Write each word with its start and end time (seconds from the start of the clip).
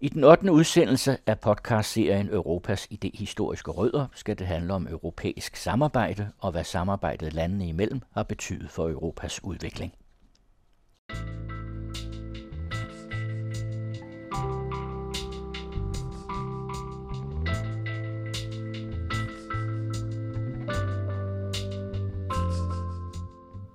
I 0.00 0.08
den 0.08 0.24
8. 0.24 0.52
udsendelse 0.52 1.18
af 1.26 1.40
podcastserien 1.40 2.28
Europas 2.28 2.86
idehistoriske 2.90 3.70
rødder 3.70 4.06
skal 4.14 4.38
det 4.38 4.46
handle 4.46 4.74
om 4.74 4.86
europæisk 4.90 5.56
samarbejde 5.56 6.28
og 6.38 6.50
hvad 6.52 6.64
samarbejdet 6.64 7.32
landene 7.32 7.68
imellem 7.68 8.00
har 8.12 8.22
betydet 8.22 8.70
for 8.70 8.88
Europas 8.88 9.44
udvikling. 9.44 9.92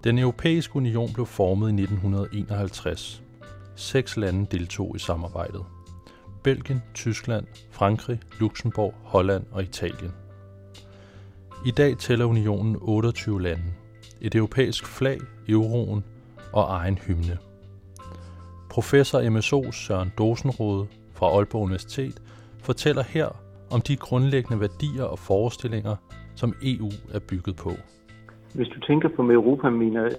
Den 0.04 0.20
europæiske 0.20 0.76
union 0.76 1.14
blev 1.14 1.26
formet 1.26 1.68
i 1.68 1.82
1951. 1.82 3.24
Seks 3.76 4.18
lande 4.18 4.46
deltog 4.52 4.96
i 4.96 5.00
samarbejdet. 5.00 5.66
Belgien, 6.44 6.82
Tyskland, 6.94 7.46
Frankrig, 7.72 8.20
Luxembourg, 8.40 8.94
Holland 9.04 9.44
og 9.52 9.64
Italien. 9.64 10.12
I 11.66 11.72
dag 11.72 11.98
tæller 11.98 12.26
unionen 12.26 12.78
28 12.82 13.42
lande, 13.42 13.64
et 14.22 14.36
europæisk 14.36 14.86
flag, 14.98 15.18
euroen 15.50 16.04
og 16.54 16.64
egen 16.70 16.98
hymne. 16.98 17.38
Professor 18.70 19.30
MSO 19.30 19.72
Søren 19.72 20.12
Dosenrode 20.18 20.88
fra 21.14 21.26
Aalborg 21.26 21.62
Universitet 21.62 22.22
fortæller 22.64 23.04
her 23.04 23.28
om 23.72 23.82
de 23.82 23.96
grundlæggende 23.96 24.60
værdier 24.60 25.04
og 25.04 25.20
forestillinger, 25.20 25.96
som 26.36 26.54
EU 26.64 26.90
er 27.14 27.20
bygget 27.30 27.56
på. 27.56 27.72
Hvis 28.56 28.68
du 28.68 28.80
tænker 28.80 29.10
på 29.16 29.22
med 29.24 29.36
Europa, 29.36 29.70
mener 29.70 30.10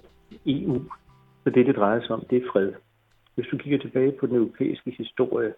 EU, 0.47 0.83
så 1.45 1.51
det, 1.51 1.67
det 1.67 1.77
drejer 1.77 2.01
sig 2.01 2.11
om, 2.11 2.25
det 2.31 2.37
er 2.43 2.47
fred. 2.53 2.73
Hvis 3.35 3.47
du 3.47 3.57
kigger 3.57 3.79
tilbage 3.79 4.13
på 4.21 4.27
den 4.27 4.37
europæiske 4.37 4.91
historie, 4.99 5.53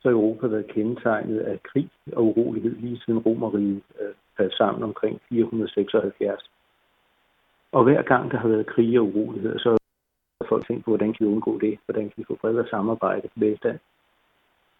så 0.00 0.08
har 0.08 0.14
Europa 0.14 0.46
været 0.46 0.66
kendetegnet 0.66 1.38
af 1.38 1.62
krig 1.62 1.90
og 2.12 2.24
urolighed 2.24 2.76
lige 2.76 3.00
siden 3.04 3.18
Romeriet 3.18 3.82
øh, 4.00 4.14
faldt 4.36 4.56
sammen 4.56 4.82
omkring 4.82 5.20
476. 5.28 6.50
Og 7.72 7.84
hver 7.84 8.02
gang 8.02 8.30
der 8.30 8.38
har 8.38 8.48
været 8.48 8.66
krig 8.66 9.00
og 9.00 9.06
urolighed, 9.06 9.58
så 9.58 9.70
har 10.40 10.48
folk 10.48 10.66
tænkt 10.66 10.84
på, 10.84 10.90
hvordan 10.90 11.12
kan 11.12 11.26
vi 11.26 11.32
undgå 11.32 11.58
det? 11.58 11.78
Hvordan 11.86 12.04
kan 12.04 12.12
vi 12.16 12.24
få 12.24 12.38
fred 12.40 12.56
og 12.56 12.66
samarbejde 12.70 13.28
med 13.36 13.56
stand? 13.56 13.78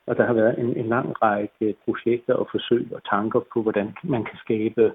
Og 0.07 0.17
der 0.17 0.27
har 0.27 0.33
været 0.33 0.59
en, 0.59 0.77
en 0.77 0.89
lang 0.89 1.23
række 1.23 1.77
projekter 1.85 2.35
og 2.35 2.49
forsøg 2.51 2.89
og 2.93 3.05
tanker 3.05 3.41
på, 3.53 3.63
hvordan 3.63 3.97
man 4.03 4.25
kan 4.25 4.39
skabe 4.39 4.95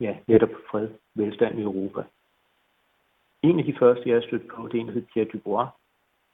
ja, 0.00 0.16
netop 0.26 0.54
fred, 0.70 0.88
velstand 1.14 1.58
i 1.58 1.62
Europa. 1.62 2.02
En 3.42 3.58
af 3.58 3.64
de 3.64 3.74
første, 3.78 4.10
jeg 4.10 4.22
stødt 4.22 4.48
på, 4.48 4.68
det 4.68 4.76
er 4.76 4.80
en, 4.80 4.86
der 4.86 4.92
hedder 4.92 5.08
Pierre 5.12 5.28
Dubois. 5.32 5.68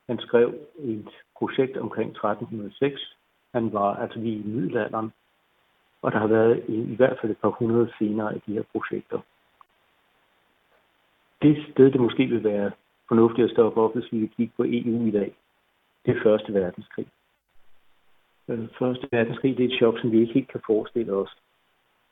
Han 0.09 0.19
skrev 0.19 0.55
et 0.79 1.09
projekt 1.39 1.77
omkring 1.77 2.11
1306. 2.11 3.17
Han 3.55 3.73
var 3.73 3.97
altså 3.97 4.19
lige 4.19 4.39
i 4.39 4.47
middelalderen, 4.47 5.13
og 6.03 6.13
der 6.13 6.19
har 6.19 6.27
været 6.27 6.65
i, 6.69 6.93
i 6.93 6.97
hvert 6.97 7.19
fald 7.21 7.33
et 7.33 7.39
par 7.39 7.49
hundrede 7.49 7.93
senere 7.99 8.35
af 8.35 8.41
de 8.47 8.53
her 8.53 8.63
projekter. 8.73 9.21
Det 11.43 11.67
sted, 11.73 11.91
det 11.93 12.01
måske 12.01 12.27
vil 12.27 12.45
være 12.45 12.71
fornuftigt 13.09 13.45
at 13.45 13.51
stoppe 13.51 13.81
op, 13.81 13.95
hvis 13.95 14.13
vi 14.13 14.19
vil 14.19 14.31
kigge 14.37 14.53
på 14.57 14.65
EU 14.65 15.07
i 15.07 15.11
dag, 15.11 15.35
det 16.07 16.17
er 16.17 16.23
Første 16.23 16.55
Verdenskrig. 16.55 17.07
Øh, 18.49 18.69
Første 18.79 19.09
Verdenskrig 19.13 19.57
det 19.57 19.65
er 19.65 19.69
et 19.69 19.79
chok, 19.79 20.01
som 20.01 20.13
vi 20.13 20.21
ikke 20.21 20.33
helt 20.33 20.49
kan 20.49 20.61
forestille 20.67 21.13
os 21.13 21.37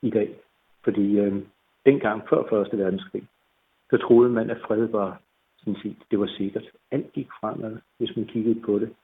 i 0.03 0.11
dag. 0.11 0.37
Fordi 0.85 1.19
øh, 1.19 1.43
dengang 1.87 2.29
før 2.29 2.43
Første 2.51 2.79
Verdenskrig, 2.79 3.27
så 3.91 3.97
troede 3.97 4.31
man, 4.31 4.51
at 4.51 4.61
fred 4.67 4.87
var 4.87 5.21
sådan 5.67 5.83
set, 5.83 5.97
det 6.11 6.21
var 6.21 6.27
sikkert. 6.27 6.71
Alt 6.91 7.13
gik 7.13 7.29
fremad, 7.41 7.79
hvis 7.99 8.17
man 8.17 8.27
kiggede 8.27 8.61
på 8.61 8.79
det. 8.79 8.95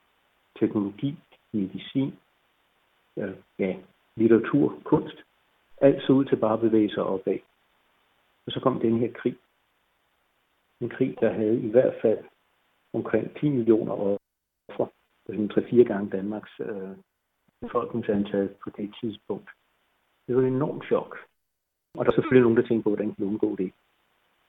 Teknologi, 0.60 1.16
medicin, 1.52 2.14
øh, 3.16 3.36
ja, 3.58 3.76
litteratur, 4.16 4.80
kunst. 4.84 5.16
Alt 5.80 6.02
så 6.02 6.12
ud 6.12 6.24
til 6.24 6.36
bare 6.36 6.52
at 6.52 6.60
bevæge 6.60 6.90
sig 6.90 7.04
opad. 7.04 7.38
Og 8.46 8.52
så 8.52 8.60
kom 8.60 8.80
den 8.80 8.98
her 8.98 9.12
krig. 9.12 9.36
En 10.80 10.88
krig, 10.88 11.16
der 11.20 11.32
havde 11.32 11.60
i 11.60 11.70
hvert 11.70 11.94
fald 12.02 12.18
omkring 12.92 13.36
10 13.40 13.48
millioner 13.48 13.92
offer. 13.92 14.86
Det 15.26 15.50
er 15.56 15.60
3-4 15.60 15.82
gange 15.82 16.10
Danmarks 16.10 16.60
øh, 16.60 16.96
befolkningsantal 17.60 18.54
på 18.64 18.70
det 18.76 18.94
tidspunkt. 19.00 19.50
Det 20.26 20.36
var 20.36 20.42
et 20.42 20.48
enormt 20.48 20.84
chok. 20.84 21.18
Og 21.94 22.04
der 22.04 22.10
er 22.10 22.14
selvfølgelig 22.14 22.42
nogen, 22.42 22.56
der 22.56 22.66
tænkte 22.66 22.82
på, 22.82 22.90
hvordan 22.90 23.06
kan 23.06 23.14
vi 23.18 23.30
undgå 23.30 23.56
det. 23.56 23.72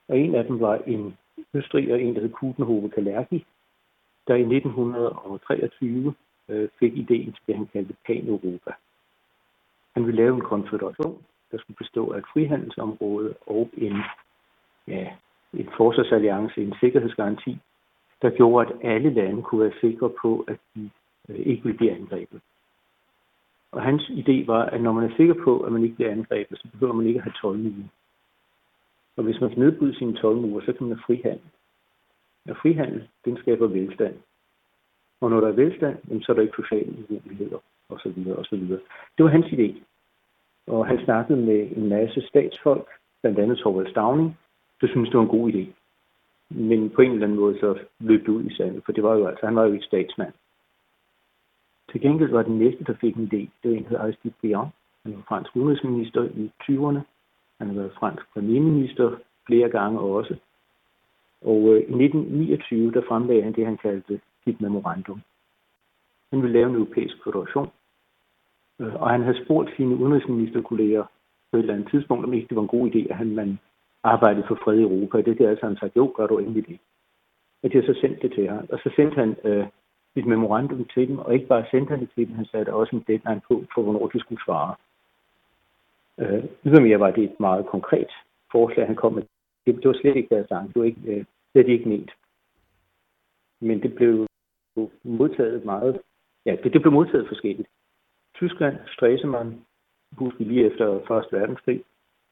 Og 0.07 0.17
en 0.19 0.35
af 0.35 0.45
dem 0.45 0.59
var 0.59 0.75
en 0.75 1.17
østrig 1.53 1.93
og 1.93 2.01
en, 2.01 2.15
der 2.15 2.21
hed 2.21 2.29
Kutenhove 2.29 2.89
Kalergi, 2.89 3.45
der 4.27 4.35
i 4.35 4.41
1923 4.41 6.13
øh, 6.49 6.69
fik 6.79 6.97
ideen 6.97 7.33
til 7.33 7.41
det, 7.47 7.55
han 7.55 7.69
kaldte 7.73 7.95
Pan-Europa. 8.07 8.71
Han 9.93 10.05
ville 10.05 10.21
lave 10.23 10.35
en 10.35 10.41
konfederation, 10.41 11.23
der 11.51 11.57
skulle 11.57 11.77
bestå 11.77 12.11
af 12.11 12.17
et 12.17 12.25
frihandelsområde 12.33 13.33
og 13.45 13.69
en, 13.73 13.97
ja, 14.87 15.07
en 15.53 15.69
forsvarsalliance, 15.77 16.61
en 16.61 16.75
sikkerhedsgaranti, 16.79 17.57
der 18.21 18.29
gjorde, 18.29 18.69
at 18.69 18.91
alle 18.95 19.09
lande 19.13 19.41
kunne 19.41 19.61
være 19.61 19.79
sikre 19.81 20.09
på, 20.21 20.45
at 20.47 20.57
de 20.75 20.89
øh, 21.29 21.39
ikke 21.39 21.63
ville 21.63 21.77
blive 21.77 21.91
angrebet. 21.91 22.41
Og 23.71 23.81
hans 23.81 24.03
idé 24.03 24.45
var, 24.45 24.65
at 24.65 24.81
når 24.81 24.91
man 24.91 25.11
er 25.11 25.15
sikker 25.15 25.33
på, 25.43 25.59
at 25.59 25.71
man 25.71 25.83
ikke 25.83 25.95
bliver 25.95 26.11
angrebet, 26.11 26.57
så 26.57 26.67
behøver 26.71 26.93
man 26.93 27.07
ikke 27.07 27.17
at 27.17 27.23
have 27.23 27.33
toldmure. 27.41 27.89
Og 29.17 29.23
hvis 29.23 29.41
man 29.41 29.49
kan 29.49 29.59
nedbryde 29.59 29.95
sine 29.95 30.13
tolvmure, 30.13 30.65
så 30.65 30.73
kan 30.73 30.87
man 30.87 30.97
have 30.97 31.03
frihandel. 31.05 31.49
Og 32.49 32.57
frihandel, 32.57 33.07
den 33.25 33.37
skaber 33.37 33.67
velstand. 33.67 34.15
Og 35.21 35.29
når 35.29 35.39
der 35.39 35.47
er 35.47 35.61
velstand, 35.63 36.23
så 36.23 36.31
er 36.31 36.35
der 36.35 36.41
ikke 36.41 36.55
sociale 36.55 37.05
og 37.51 37.63
osv. 37.89 38.27
osv. 38.37 38.69
Det 39.17 39.23
var 39.25 39.27
hans 39.27 39.45
idé. 39.45 39.83
Og 40.67 40.87
han 40.87 41.05
snakkede 41.05 41.39
med 41.39 41.77
en 41.77 41.89
masse 41.89 42.21
statsfolk, 42.21 42.87
blandt 43.21 43.39
andet 43.39 43.57
Torvald 43.57 43.91
Stavning, 43.91 44.37
der 44.81 44.87
synes 44.87 45.09
det 45.09 45.17
var 45.17 45.23
en 45.23 45.37
god 45.37 45.51
idé. 45.51 45.65
Men 46.49 46.89
på 46.89 47.01
en 47.01 47.11
eller 47.11 47.23
anden 47.25 47.39
måde 47.39 47.59
så 47.59 47.79
løb 47.99 48.21
det 48.21 48.29
ud 48.29 48.43
i 48.43 48.55
sandet, 48.55 48.81
for 48.85 48.91
det 48.91 49.03
var 49.03 49.15
jo 49.15 49.27
altså, 49.27 49.45
han 49.45 49.55
var 49.55 49.65
jo 49.65 49.73
ikke 49.73 49.85
statsmand. 49.85 50.33
Til 51.91 52.01
gengæld 52.01 52.31
var 52.31 52.43
den 52.43 52.59
næste, 52.59 52.83
der 52.83 52.93
fik 52.93 53.15
en 53.15 53.29
idé, 53.33 53.41
det 53.63 53.71
var 53.71 53.77
en, 53.77 53.83
der 53.83 53.89
hed 53.89 53.97
Aristide 53.97 54.33
Briand. 54.41 54.67
Han 55.03 55.15
var 55.15 55.23
fransk 55.27 55.55
udenrigsminister 55.55 56.23
i 56.23 56.51
20'erne. 56.63 56.99
Han 57.63 57.75
har 57.75 57.81
været 57.81 57.97
fransk 57.99 58.23
premierminister 58.33 59.15
flere 59.47 59.69
gange 59.69 59.99
også. 59.99 60.35
Og 61.41 61.59
øh, 61.73 61.79
i 61.79 62.03
1929, 62.05 62.91
der 62.91 63.01
fremlagde 63.07 63.43
han 63.43 63.53
det, 63.53 63.65
han 63.65 63.77
kaldte 63.77 64.19
sit 64.43 64.61
memorandum. 64.61 65.21
Han 66.31 66.41
ville 66.41 66.53
lave 66.53 66.69
en 66.69 66.75
europæisk 66.75 67.15
federation. 67.23 67.69
Øh, 68.79 68.93
og 69.01 69.09
han 69.09 69.21
havde 69.21 69.43
spurgt 69.45 69.75
sine 69.75 69.95
udenrigsministerkolleger 69.95 71.03
på 71.51 71.57
et 71.57 71.61
eller 71.61 71.73
andet 71.73 71.89
tidspunkt, 71.91 72.25
om 72.25 72.33
ikke 72.33 72.47
det 72.47 72.55
var 72.55 72.61
en 72.61 72.75
god 72.77 72.89
idé, 72.91 73.09
at 73.09 73.15
han 73.15 73.35
man 73.35 73.59
arbejdede 74.03 74.45
for 74.47 74.59
fred 74.63 74.77
i 74.79 74.81
Europa. 74.81 75.21
Det 75.21 75.39
der 75.39 75.49
altså 75.49 75.65
han 75.65 75.77
sagde, 75.77 75.93
jo, 75.95 76.13
gør 76.15 76.27
du 76.27 76.37
endelig 76.37 76.67
det. 76.67 76.79
Og 77.63 77.71
de 77.71 77.77
har 77.77 77.93
så 77.93 77.99
sendt 78.01 78.21
det 78.21 78.33
til 78.33 78.49
ham. 78.49 78.65
Og 78.69 78.79
så 78.79 78.89
sendte 78.95 79.15
han 79.15 79.35
øh, 79.43 79.67
et 80.15 80.25
memorandum 80.25 80.85
til 80.85 81.07
dem, 81.07 81.19
og 81.19 81.33
ikke 81.33 81.47
bare 81.47 81.65
sendte 81.71 81.89
han 81.89 81.99
det 81.99 82.09
til 82.15 82.27
dem, 82.27 82.35
han 82.35 82.45
satte 82.45 82.73
også 82.73 82.95
en 82.95 83.05
deadline 83.07 83.41
på, 83.47 83.63
for 83.73 83.81
hvornår 83.81 84.07
de 84.07 84.19
skulle 84.19 84.43
svare. 84.45 84.75
Øh, 86.19 86.43
ligesom 86.63 86.85
ydermere 86.85 86.99
var 86.99 87.11
det 87.11 87.23
et 87.23 87.39
meget 87.39 87.65
konkret 87.65 88.11
forslag, 88.51 88.87
han 88.87 88.95
kom 88.95 89.13
med. 89.13 89.23
Det, 89.65 89.75
det 89.75 89.87
var 89.87 89.93
slet 90.01 90.15
ikke 90.15 90.35
deres 90.35 90.47
sang, 90.47 90.67
det 90.67 90.79
var 90.79 90.85
ikke, 90.85 91.01
øh, 91.05 91.25
slet 91.51 91.67
ikke 91.67 91.89
ment. 91.89 92.11
Men 93.61 93.81
det 93.81 93.95
blev 93.95 94.27
modtaget 95.03 95.65
meget, 95.65 96.01
ja, 96.45 96.55
det, 96.63 96.73
det 96.73 96.81
blev 96.81 96.93
modtaget 96.93 97.27
forskelligt. 97.27 97.69
Tyskland, 98.35 98.77
Stresemann, 98.87 99.65
husker 100.17 100.45
lige 100.45 100.65
efter 100.65 100.85
1. 101.19 101.25
verdenskrig, 101.31 101.83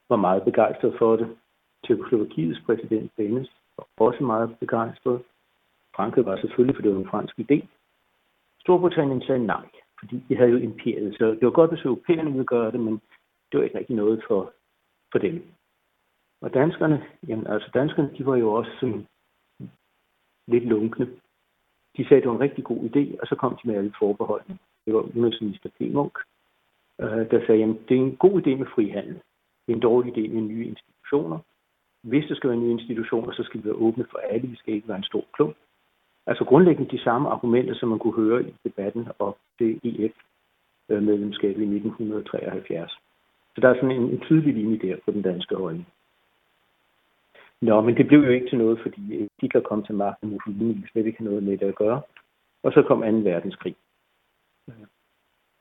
var 0.09 0.15
meget 0.15 0.43
begejstret 0.43 0.95
for 0.97 1.15
det. 1.15 1.37
Tjekoslovakiets 1.85 2.61
præsident 2.65 3.11
Bennes 3.17 3.51
var 3.77 3.85
også 3.97 4.23
meget 4.23 4.55
begejstret. 4.59 5.21
Frankrig 5.95 6.25
var 6.25 6.37
selvfølgelig, 6.37 6.75
for 6.75 6.81
det 6.81 6.91
var 6.91 6.99
en 6.99 7.09
fransk 7.13 7.39
idé. 7.39 7.65
Storbritannien 8.59 9.21
sagde 9.21 9.45
nej, 9.45 9.65
fordi 9.99 10.23
de 10.29 10.35
havde 10.35 10.49
jo 10.49 10.57
imperiet, 10.57 11.15
så 11.17 11.25
det 11.25 11.41
var 11.41 11.51
godt, 11.51 11.71
hvis 11.71 11.85
europæerne 11.85 12.31
ville 12.31 12.45
gøre 12.45 12.71
det, 12.71 12.79
men 12.79 13.01
det 13.51 13.57
var 13.59 13.63
ikke 13.63 13.77
rigtig 13.77 13.95
noget 13.95 14.23
for, 14.27 14.53
for 15.11 15.19
dem. 15.19 15.43
Og 16.41 16.53
danskerne, 16.53 17.05
jamen 17.27 17.47
altså 17.47 17.69
danskerne, 17.73 18.13
de 18.17 18.25
var 18.25 18.35
jo 18.35 18.53
også 18.53 18.71
sådan 18.79 19.07
lidt 20.47 20.65
lunkne. 20.65 21.05
De 21.97 22.03
sagde, 22.03 22.15
at 22.15 22.23
det 22.23 22.29
var 22.29 22.35
en 22.35 22.41
rigtig 22.41 22.63
god 22.63 22.77
idé, 22.77 23.21
og 23.21 23.27
så 23.27 23.35
kom 23.35 23.57
de 23.63 23.67
med 23.67 23.75
alle 23.75 23.93
forbeholdene. 23.99 24.57
Det 24.85 24.93
var 24.93 25.01
udenrigsminister 25.01 25.69
P. 25.69 25.81
Munk, 25.81 26.17
øh, 27.01 27.31
der 27.31 27.45
sagde, 27.45 27.63
at 27.63 27.75
det 27.89 27.97
er 27.97 28.01
en 28.01 28.15
god 28.15 28.41
idé 28.41 28.55
med 28.55 28.67
frihandel. 28.75 29.13
Det 29.65 29.71
er 29.71 29.75
en 29.75 29.87
dårlig 29.89 30.17
idé 30.17 30.33
med 30.33 30.41
nye 30.41 30.65
institutioner. 30.65 31.39
Hvis 32.03 32.25
der 32.27 32.35
skal 32.35 32.49
være 32.49 32.59
nye 32.59 32.71
institutioner, 32.71 33.31
så 33.33 33.43
skal 33.43 33.59
vi 33.59 33.65
være 33.65 33.75
åbne 33.75 34.05
for 34.11 34.17
alle. 34.17 34.47
Vi 34.47 34.55
skal 34.55 34.73
ikke 34.73 34.87
være 34.87 34.97
en 34.97 35.11
stor 35.11 35.25
klub. 35.33 35.55
Altså 36.27 36.45
grundlæggende 36.45 36.97
de 36.97 37.03
samme 37.03 37.29
argumenter, 37.29 37.73
som 37.75 37.89
man 37.89 37.99
kunne 37.99 38.23
høre 38.23 38.43
i 38.49 38.53
debatten 38.63 39.07
om 39.19 39.33
det 39.59 39.79
EF-medlemskab 39.83 41.55
øh, 41.57 41.61
i 41.61 41.75
1973. 41.75 42.97
Så 43.55 43.61
der 43.61 43.69
er 43.69 43.75
sådan 43.75 43.91
en, 43.91 44.09
en 44.09 44.19
tydelig 44.19 44.53
linje 44.53 44.77
der 44.77 44.95
på 45.05 45.11
den 45.11 45.21
danske 45.21 45.55
holdning. 45.55 45.87
Nå, 47.61 47.81
men 47.81 47.97
det 47.97 48.07
blev 48.07 48.19
jo 48.19 48.29
ikke 48.29 48.49
til 48.49 48.57
noget, 48.57 48.79
fordi 48.81 49.29
Hitler 49.41 49.61
kom 49.61 49.83
til 49.83 49.95
magten, 49.95 50.29
Mussolini 50.29 50.87
slet 50.91 51.05
ikke 51.05 51.23
noget 51.23 51.43
med 51.43 51.57
det 51.57 51.65
at 51.65 51.75
gøre. 51.75 52.01
Og 52.63 52.71
så 52.73 52.81
kom 52.81 52.99
2. 52.99 53.05
verdenskrig. 53.05 53.75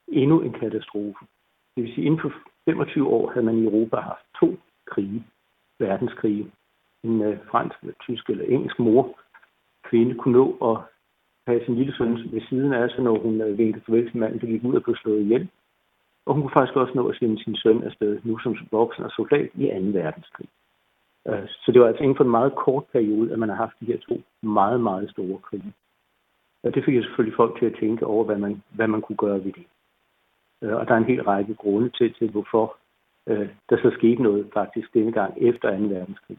endnu 0.09 0.41
en 0.41 0.53
katastrofe. 0.53 1.25
Det 1.77 1.85
vil 1.85 1.95
sige, 1.95 2.05
inden 2.05 2.21
for 2.21 2.33
25 2.65 3.09
år 3.09 3.31
havde 3.31 3.47
man 3.47 3.59
i 3.59 3.65
Europa 3.65 3.97
haft 3.97 4.25
to 4.41 4.57
krige, 4.87 5.25
verdenskrige. 5.79 6.51
En 7.05 7.21
uh, 7.21 7.37
fransk, 7.51 7.77
eller 7.83 7.95
tysk 8.01 8.31
eller 8.31 8.45
engelsk 8.45 8.79
mor, 8.79 9.19
kvinde, 9.85 10.15
kunne 10.15 10.39
nå 10.39 10.47
at 10.71 10.77
have 11.47 11.65
sin 11.65 11.75
lille 11.75 11.97
søn 11.97 12.33
ved 12.33 12.43
siden 12.49 12.73
af 12.73 12.91
sig, 12.91 13.05
når 13.05 13.19
hun 13.19 13.41
øh, 13.41 13.59
vinkede 13.59 13.85
farvel 13.85 14.11
til 14.11 14.19
manden, 14.19 14.41
så 14.41 14.47
gik 14.47 14.65
ud 14.65 14.75
og 14.75 14.83
blev 14.83 14.97
slået 14.97 15.21
ihjel. 15.21 15.49
Og 16.27 16.35
hun 16.35 16.43
kunne 16.43 16.59
faktisk 16.59 16.77
også 16.77 16.95
nå 16.95 17.09
at 17.09 17.17
sende 17.17 17.45
sin 17.45 17.57
søn 17.57 17.83
afsted, 17.83 18.21
nu 18.25 18.39
som 18.39 18.57
voksen 18.71 19.05
og 19.05 19.11
soldat, 19.11 19.51
i 19.55 19.67
2. 19.67 19.99
verdenskrig. 19.99 20.49
Øh, 21.29 21.49
så 21.49 21.73
det 21.73 21.81
var 21.81 21.87
altså 21.89 22.03
inden 22.03 22.17
for 22.17 22.25
en 22.25 22.31
meget 22.31 22.55
kort 22.55 22.85
periode, 22.93 23.33
at 23.33 23.39
man 23.39 23.49
har 23.49 23.57
haft 23.57 23.81
de 23.81 23.87
her 23.87 23.99
to 23.99 24.23
meget, 24.43 24.81
meget 24.81 25.11
store 25.11 25.39
krige. 25.39 25.73
Og 26.63 26.75
det 26.75 26.85
fik 26.85 26.97
jo 26.97 27.03
selvfølgelig 27.03 27.37
folk 27.37 27.59
til 27.59 27.67
at 27.67 27.77
tænke 27.81 28.07
over, 28.07 28.25
hvad 28.25 28.39
man, 28.39 28.63
hvad 28.71 28.87
man 28.87 29.03
kunne 29.03 29.17
gøre 29.17 29.45
ved 29.45 29.53
det. 29.53 29.67
Øh, 30.63 30.77
og 30.77 30.87
der 30.87 30.95
er 30.95 30.99
en 30.99 31.13
hel 31.13 31.23
række 31.23 31.55
grunde 31.55 31.91
til, 31.91 32.15
til 32.15 32.31
hvorfor 32.31 32.77
uh, 33.27 33.49
der 33.71 33.77
så 33.77 33.91
skete 33.99 34.23
noget 34.23 34.51
faktisk 34.55 34.95
denne 34.95 35.13
gang 35.13 35.35
efter 35.43 35.79
2. 35.79 35.85
verdenskrig. 35.85 36.39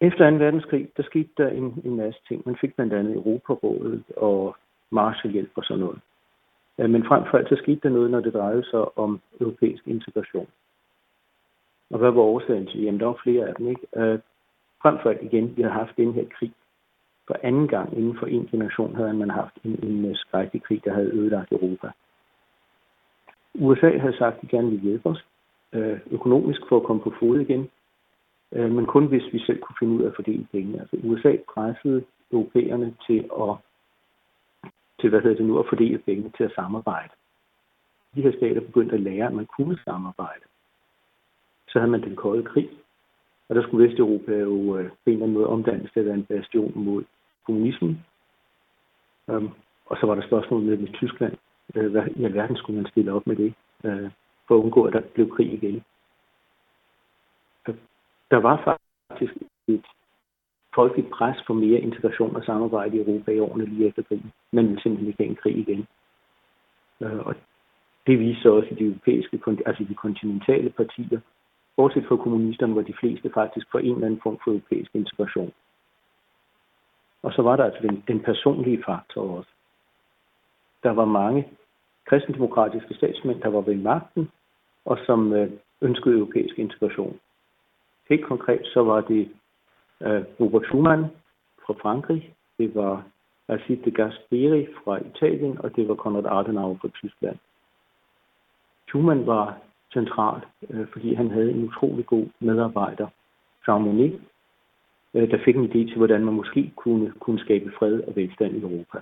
Efter 0.00 0.30
2. 0.30 0.36
verdenskrig, 0.36 0.88
der 0.96 1.02
skete 1.02 1.30
der 1.36 1.48
en, 1.48 1.82
en 1.84 1.96
masse 1.96 2.20
ting. 2.28 2.42
Man 2.46 2.56
fik 2.60 2.74
blandt 2.74 2.92
andet 2.92 3.14
Europarådet 3.14 4.04
og 4.16 4.56
Marshallhjælp 4.90 5.50
og 5.54 5.64
sådan 5.64 5.80
noget. 5.80 6.00
Men 6.78 7.04
frem 7.04 7.22
for 7.30 7.38
alt 7.38 7.48
så 7.48 7.56
skete 7.56 7.80
der 7.82 7.88
noget, 7.88 8.10
når 8.10 8.20
det 8.20 8.34
drejede 8.34 8.64
sig 8.64 8.98
om 8.98 9.20
europæisk 9.40 9.86
integration. 9.86 10.46
Og 11.90 11.98
hvad 11.98 12.10
var 12.10 12.20
årsagen 12.22 12.66
til? 12.66 12.82
Jamen, 12.82 13.00
der 13.00 13.06
var 13.06 13.20
flere 13.22 13.48
af 13.48 13.54
dem, 13.54 13.68
ikke? 13.68 13.86
Øh, 13.96 14.18
frem 14.82 14.98
for 15.02 15.10
alt 15.10 15.22
igen, 15.22 15.56
vi 15.56 15.62
har 15.62 15.70
haft 15.70 15.96
den 15.96 16.12
her 16.12 16.24
krig. 16.38 16.52
For 17.26 17.36
anden 17.42 17.68
gang 17.68 17.96
inden 17.98 18.18
for 18.18 18.26
en 18.26 18.48
generation 18.50 18.94
havde 18.94 19.14
man 19.14 19.30
haft 19.30 19.54
en, 19.64 19.78
en 19.82 20.04
øh, 20.04 20.16
skrækkelig 20.16 20.62
krig, 20.62 20.84
der 20.84 20.92
havde 20.92 21.10
ødelagt 21.12 21.52
Europa. 21.52 21.90
USA 23.54 23.98
havde 23.98 24.16
sagt, 24.16 24.36
at 24.36 24.42
de 24.42 24.46
gerne 24.46 24.70
ville 24.70 24.82
hjælpe 24.82 25.08
os 25.08 25.24
øh, 25.72 25.98
økonomisk 26.10 26.60
for 26.68 26.76
at 26.76 26.86
komme 26.86 27.02
på 27.02 27.12
fod 27.20 27.40
igen, 27.40 27.70
øh, 28.52 28.70
men 28.70 28.86
kun 28.86 29.06
hvis 29.06 29.32
vi 29.32 29.38
selv 29.38 29.60
kunne 29.60 29.76
finde 29.78 29.94
ud 29.94 30.02
af 30.02 30.08
at 30.08 30.16
fordele 30.16 30.46
penge. 30.52 30.80
Altså 30.80 30.96
USA 31.04 31.36
pressede 31.54 32.04
europæerne 32.32 32.94
til 33.06 33.30
at 33.40 33.56
til 35.00 35.10
hvad 35.10 35.20
hedder 35.20 35.36
det 35.36 35.46
nu, 35.46 35.58
at 35.58 35.68
fordele 35.68 35.98
pengene 35.98 36.32
til 36.36 36.44
at 36.44 36.54
samarbejde. 36.54 37.12
De 38.14 38.22
her 38.22 38.32
stater 38.32 38.60
begyndte 38.60 38.94
at 38.94 39.00
lære, 39.00 39.26
at 39.26 39.32
man 39.32 39.46
kunne 39.46 39.78
samarbejde. 39.84 40.44
Så 41.68 41.78
havde 41.78 41.90
man 41.90 42.02
den 42.02 42.16
kolde 42.16 42.42
krig, 42.42 42.70
og 43.48 43.54
der 43.54 43.62
skulle 43.62 43.88
Vesteuropa 43.88 44.32
jo 44.32 44.76
øh, 44.76 44.88
på 44.88 44.96
en 45.06 45.12
eller 45.12 45.24
anden 45.24 45.32
måde 45.32 45.46
omdannes 45.46 45.92
til 45.92 46.00
at 46.00 46.06
være 46.06 46.14
en 46.14 46.24
bastion 46.24 46.72
mod 46.74 47.04
kommunismen. 47.46 48.04
Um, 49.26 49.54
og 49.86 49.96
så 50.00 50.06
var 50.06 50.14
der 50.14 50.26
spørgsmålet 50.26 50.66
med, 50.66 50.76
med 50.76 50.92
Tyskland. 50.92 51.36
Øh, 51.74 51.90
hvad 51.90 52.02
i 52.16 52.24
alverden 52.24 52.56
skulle 52.56 52.80
man 52.80 52.90
stille 52.90 53.12
op 53.12 53.26
med 53.26 53.36
det, 53.36 53.54
øh, 53.84 54.10
for 54.48 54.54
at 54.54 54.62
undgå, 54.62 54.84
at 54.84 54.92
der 54.92 55.00
blev 55.00 55.30
krig 55.36 55.52
igen? 55.52 55.82
Øh, 57.68 57.74
der 58.30 58.36
var 58.36 58.56
faktisk 59.08 59.32
et 59.68 59.84
folkeligt 60.78 61.10
pres 61.10 61.38
for 61.46 61.54
mere 61.54 61.80
integration 61.80 62.36
og 62.36 62.44
samarbejde 62.44 62.96
i 62.96 63.00
Europa 63.00 63.30
i 63.32 63.40
årene 63.40 63.64
lige 63.64 63.88
efter 63.88 64.02
krigen. 64.02 64.32
Man 64.52 64.64
ville 64.68 64.82
simpelthen 64.82 65.08
ikke 65.08 65.22
have 65.22 65.30
en 65.30 65.42
krig 65.42 65.56
igen. 65.58 65.86
Øh, 67.00 67.18
og 67.26 67.34
det 68.06 68.18
viser 68.20 68.50
også 68.50 68.68
i 68.70 68.74
de 68.74 68.84
europæiske, 68.84 69.40
altså 69.66 69.84
de 69.88 69.94
kontinentale 69.94 70.70
partier, 70.70 71.20
bortset 71.76 72.04
fra 72.08 72.16
kommunisterne, 72.16 72.72
hvor 72.72 72.82
de 72.82 72.98
fleste 73.00 73.30
faktisk 73.34 73.66
for 73.70 73.78
en 73.78 73.94
eller 73.94 74.06
anden 74.06 74.20
form 74.22 74.38
for 74.44 74.50
europæisk 74.50 74.90
integration. 74.94 75.52
Og 77.22 77.32
så 77.32 77.42
var 77.42 77.56
der 77.56 77.64
altså 77.64 77.82
den, 77.82 78.04
den 78.08 78.20
personlige 78.20 78.82
faktor 78.86 79.22
også. 79.38 79.50
Der 80.82 80.90
var 80.90 81.04
mange 81.04 81.48
kristendemokratiske 82.08 82.94
statsmænd, 82.94 83.40
der 83.40 83.48
var 83.48 83.60
ved 83.60 83.76
magten, 83.76 84.30
og 84.84 84.98
som 85.06 85.32
øh, 85.32 85.50
ønskede 85.82 86.14
europæisk 86.14 86.58
integration. 86.58 87.20
Helt 88.08 88.24
konkret 88.24 88.60
så 88.64 88.82
var 88.82 89.00
det 89.00 89.28
øh, 90.02 90.22
Robert 90.40 90.64
Schumann 90.64 91.04
fra 91.66 91.74
Frankrig, 91.82 92.34
det 92.58 92.74
var 92.74 93.04
Alcide 93.48 93.84
de 93.84 93.90
Gasperi 93.90 94.66
fra 94.84 94.98
Italien, 94.98 95.58
og 95.60 95.76
det 95.76 95.88
var 95.88 95.94
Konrad 95.94 96.26
Adenauer 96.26 96.76
fra 96.80 96.88
Tyskland. 96.88 97.36
Schumann 98.86 99.26
var 99.26 99.58
central, 99.92 100.40
øh, 100.70 100.86
fordi 100.92 101.14
han 101.14 101.30
havde 101.30 101.50
en 101.52 101.64
utrolig 101.64 102.06
god 102.06 102.26
medarbejder, 102.40 103.08
Jean 103.68 103.82
Monnet, 103.82 104.20
øh, 105.14 105.30
der 105.30 105.38
fik 105.44 105.56
en 105.56 105.64
idé 105.64 105.88
til, 105.88 105.96
hvordan 105.96 106.24
man 106.24 106.34
måske 106.34 106.72
kunne, 106.76 107.12
kunne 107.20 107.40
skabe 107.40 107.72
fred 107.78 108.00
og 108.00 108.16
velstand 108.16 108.56
i 108.56 108.60
Europa. 108.60 108.98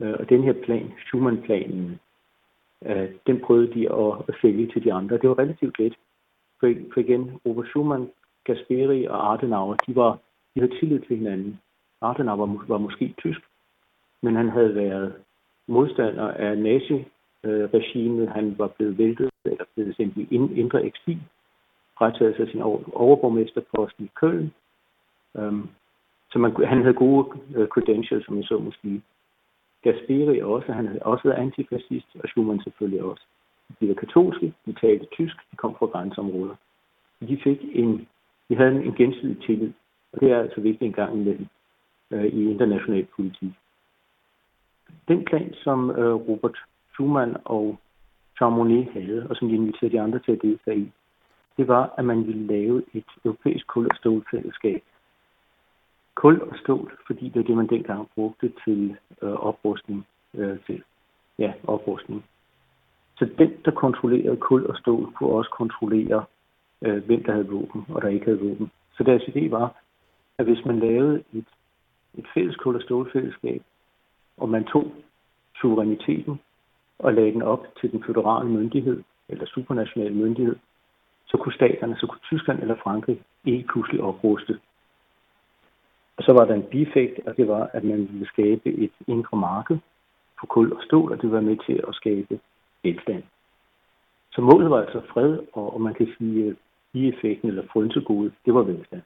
Øh, 0.00 0.14
og 0.18 0.28
den 0.28 0.42
her 0.42 0.52
plan, 0.52 0.92
Schumann-planen, 1.06 2.00
øh, 2.84 3.08
den 3.26 3.40
prøvede 3.40 3.74
de 3.74 3.92
at, 3.92 4.12
at 4.28 4.34
sælge 4.40 4.66
til 4.72 4.84
de 4.84 4.92
andre. 4.92 5.18
Det 5.18 5.28
var 5.28 5.38
relativt 5.38 5.78
let. 5.78 5.94
For, 6.60 6.74
for 6.92 7.00
igen, 7.00 7.40
Robert 7.46 7.66
Schumann 7.66 8.10
Gasperi 8.44 9.04
og 9.04 9.32
Adenauer, 9.32 9.74
de, 9.74 9.96
var, 9.96 10.12
de 10.54 10.60
havde 10.60 10.78
tillid 10.78 11.00
til 11.00 11.16
hinanden. 11.16 11.60
Adenauer 12.02 12.46
var, 12.46 12.64
var 12.68 12.78
måske 12.78 13.14
tysk, 13.18 13.40
men 14.22 14.36
han 14.36 14.48
havde 14.48 14.74
været 14.74 15.14
modstander 15.66 16.28
af 16.30 16.58
naziregimet. 16.58 18.28
Han 18.28 18.58
var 18.58 18.68
blevet 18.68 18.98
væltet 18.98 19.30
eller 19.44 19.64
blevet 19.74 19.96
sendt 19.96 20.16
i 20.16 20.28
indre 20.60 20.84
eksil, 20.84 21.20
frataget 21.98 22.36
sig 22.36 22.48
sin 22.48 22.62
overborgmesterpost 22.92 23.94
i 23.98 24.10
Køln. 24.14 24.52
Um, 25.34 25.44
øhm, 25.44 25.68
så 26.32 26.38
man, 26.38 26.64
han 26.64 26.82
havde 26.82 26.94
gode 26.94 27.28
øh, 27.54 27.68
credentials, 27.68 28.24
som 28.26 28.36
jeg 28.36 28.44
så 28.44 28.58
måske. 28.58 29.02
Gasperi 29.82 30.40
også, 30.40 30.72
han 30.72 30.86
havde 30.86 31.02
også 31.02 31.28
været 31.28 31.42
antifascist, 31.42 32.06
og 32.22 32.28
Schumann 32.28 32.62
selvfølgelig 32.62 33.02
også. 33.02 33.24
De 33.80 33.88
var 33.88 33.94
katolske, 33.94 34.54
de 34.66 34.72
talte 34.72 35.06
tysk, 35.12 35.36
de 35.50 35.56
kom 35.56 35.74
fra 35.78 35.86
grænseområder. 35.86 36.54
De 37.20 37.40
fik 37.44 37.58
en 37.72 38.08
vi 38.50 38.54
havde 38.54 38.84
en 38.84 38.94
gensidig 38.94 39.42
tillid, 39.46 39.72
og 40.12 40.20
det 40.20 40.32
er 40.32 40.38
altså 40.38 40.60
vigtigt 40.60 40.88
en 40.88 40.92
gang 40.92 41.12
imellem 41.14 41.46
øh, 42.10 42.24
i 42.24 42.50
international 42.50 43.06
politik. 43.16 43.52
Den 45.08 45.24
plan, 45.24 45.54
som 45.54 45.90
øh, 45.90 46.14
Robert 46.14 46.58
Schumann 46.92 47.36
og 47.44 47.78
Jean 48.40 48.52
Monnet 48.52 48.88
havde, 48.92 49.26
og 49.30 49.36
som 49.36 49.48
de 49.48 49.54
inviterede 49.54 49.92
de 49.92 50.00
andre 50.00 50.18
til 50.18 50.32
at 50.32 50.42
deltage 50.42 50.78
i, 50.78 50.92
det 51.56 51.68
var, 51.68 51.94
at 51.98 52.04
man 52.04 52.26
ville 52.26 52.46
lave 52.46 52.82
et 52.94 53.10
europæisk 53.24 53.66
kul- 53.66 53.90
og 53.90 53.96
stålfællesskab. 53.96 54.82
Kul 56.14 56.40
og 56.40 56.56
stål, 56.56 56.98
fordi 57.06 57.24
det 57.28 57.34
var 57.34 57.42
det, 57.42 57.56
man 57.56 57.66
dengang 57.66 58.08
brugte 58.14 58.52
til 58.64 58.96
øh, 59.22 59.32
oprustning. 59.32 60.06
Øh, 60.34 60.58
til, 60.66 60.82
ja, 61.38 61.52
oprustning. 61.64 62.24
Så 63.18 63.28
den, 63.38 63.52
der 63.64 63.70
kontrollerede 63.70 64.36
kul 64.36 64.66
og 64.66 64.76
stål, 64.76 65.12
kunne 65.12 65.30
også 65.30 65.50
kontrollere 65.50 66.24
øh, 66.82 67.04
hvem 67.04 67.24
der 67.24 67.32
havde 67.32 67.48
våben, 67.48 67.84
og 67.88 68.02
der 68.02 68.08
ikke 68.08 68.24
havde 68.24 68.40
våben. 68.40 68.70
Så 68.96 69.04
deres 69.04 69.22
idé 69.22 69.50
var, 69.50 69.74
at 70.38 70.44
hvis 70.46 70.64
man 70.64 70.78
lavede 70.78 71.22
et, 71.32 71.48
et 72.18 72.26
fælles 72.34 72.56
kul- 72.56 72.76
og 72.76 72.82
stålfællesskab, 72.82 73.62
og 74.36 74.48
man 74.48 74.64
tog 74.64 74.92
suveræniteten 75.60 76.40
og 76.98 77.14
lagde 77.14 77.32
den 77.32 77.42
op 77.42 77.66
til 77.80 77.92
den 77.92 78.04
føderale 78.04 78.48
myndighed, 78.48 79.02
eller 79.28 79.46
supranationale 79.46 80.14
myndighed, 80.14 80.56
så 81.26 81.36
kunne 81.36 81.54
staterne, 81.54 81.96
så 81.96 82.06
kunne 82.06 82.20
Tyskland 82.22 82.60
eller 82.60 82.76
Frankrig 82.76 83.20
ikke 83.44 83.68
pludselig 83.72 84.00
opruste. 84.00 84.58
Og 86.16 86.24
så 86.24 86.32
var 86.32 86.44
der 86.44 86.54
en 86.54 86.70
bieffekt, 86.70 87.26
og 87.26 87.36
det 87.36 87.48
var, 87.48 87.70
at 87.72 87.84
man 87.84 88.08
ville 88.12 88.26
skabe 88.26 88.68
et 88.70 88.92
indre 89.06 89.36
marked 89.36 89.78
på 90.40 90.46
kul 90.46 90.72
og 90.72 90.82
stål, 90.82 91.12
og 91.12 91.22
det 91.22 91.30
var 91.32 91.40
med 91.40 91.56
til 91.66 91.84
at 91.88 91.94
skabe 91.94 92.40
velstand. 92.82 93.22
Så 94.32 94.40
målet 94.40 94.70
var 94.70 94.80
altså 94.82 95.00
fred, 95.12 95.38
og, 95.52 95.74
og 95.74 95.80
man 95.80 95.94
kan 95.94 96.08
sige, 96.18 96.44
øh, 96.44 96.54
bieffekten 96.92 97.48
eller 97.48 97.66
frynsegode, 97.72 98.32
det 98.44 98.54
var 98.54 98.62
velstand. 98.62 99.02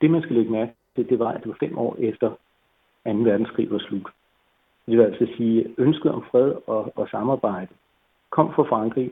Det, 0.00 0.10
man 0.10 0.22
skal 0.22 0.36
lægge 0.36 0.52
mærke 0.52 0.72
til, 0.94 1.08
det 1.08 1.18
var, 1.18 1.32
at 1.32 1.40
det 1.40 1.48
var 1.48 1.56
fem 1.60 1.78
år 1.78 1.96
efter 1.98 2.28
2. 2.28 2.36
verdenskrig 3.04 3.70
var 3.70 3.78
slut. 3.78 4.08
Det 4.86 4.98
vil 4.98 5.04
altså 5.04 5.26
sige, 5.36 5.64
at 5.64 5.70
ønsket 5.78 6.12
om 6.12 6.24
fred 6.30 6.54
og, 6.66 6.92
og 6.98 7.08
samarbejde 7.08 7.74
kom 8.30 8.54
fra 8.54 8.62
Frankrig 8.62 9.10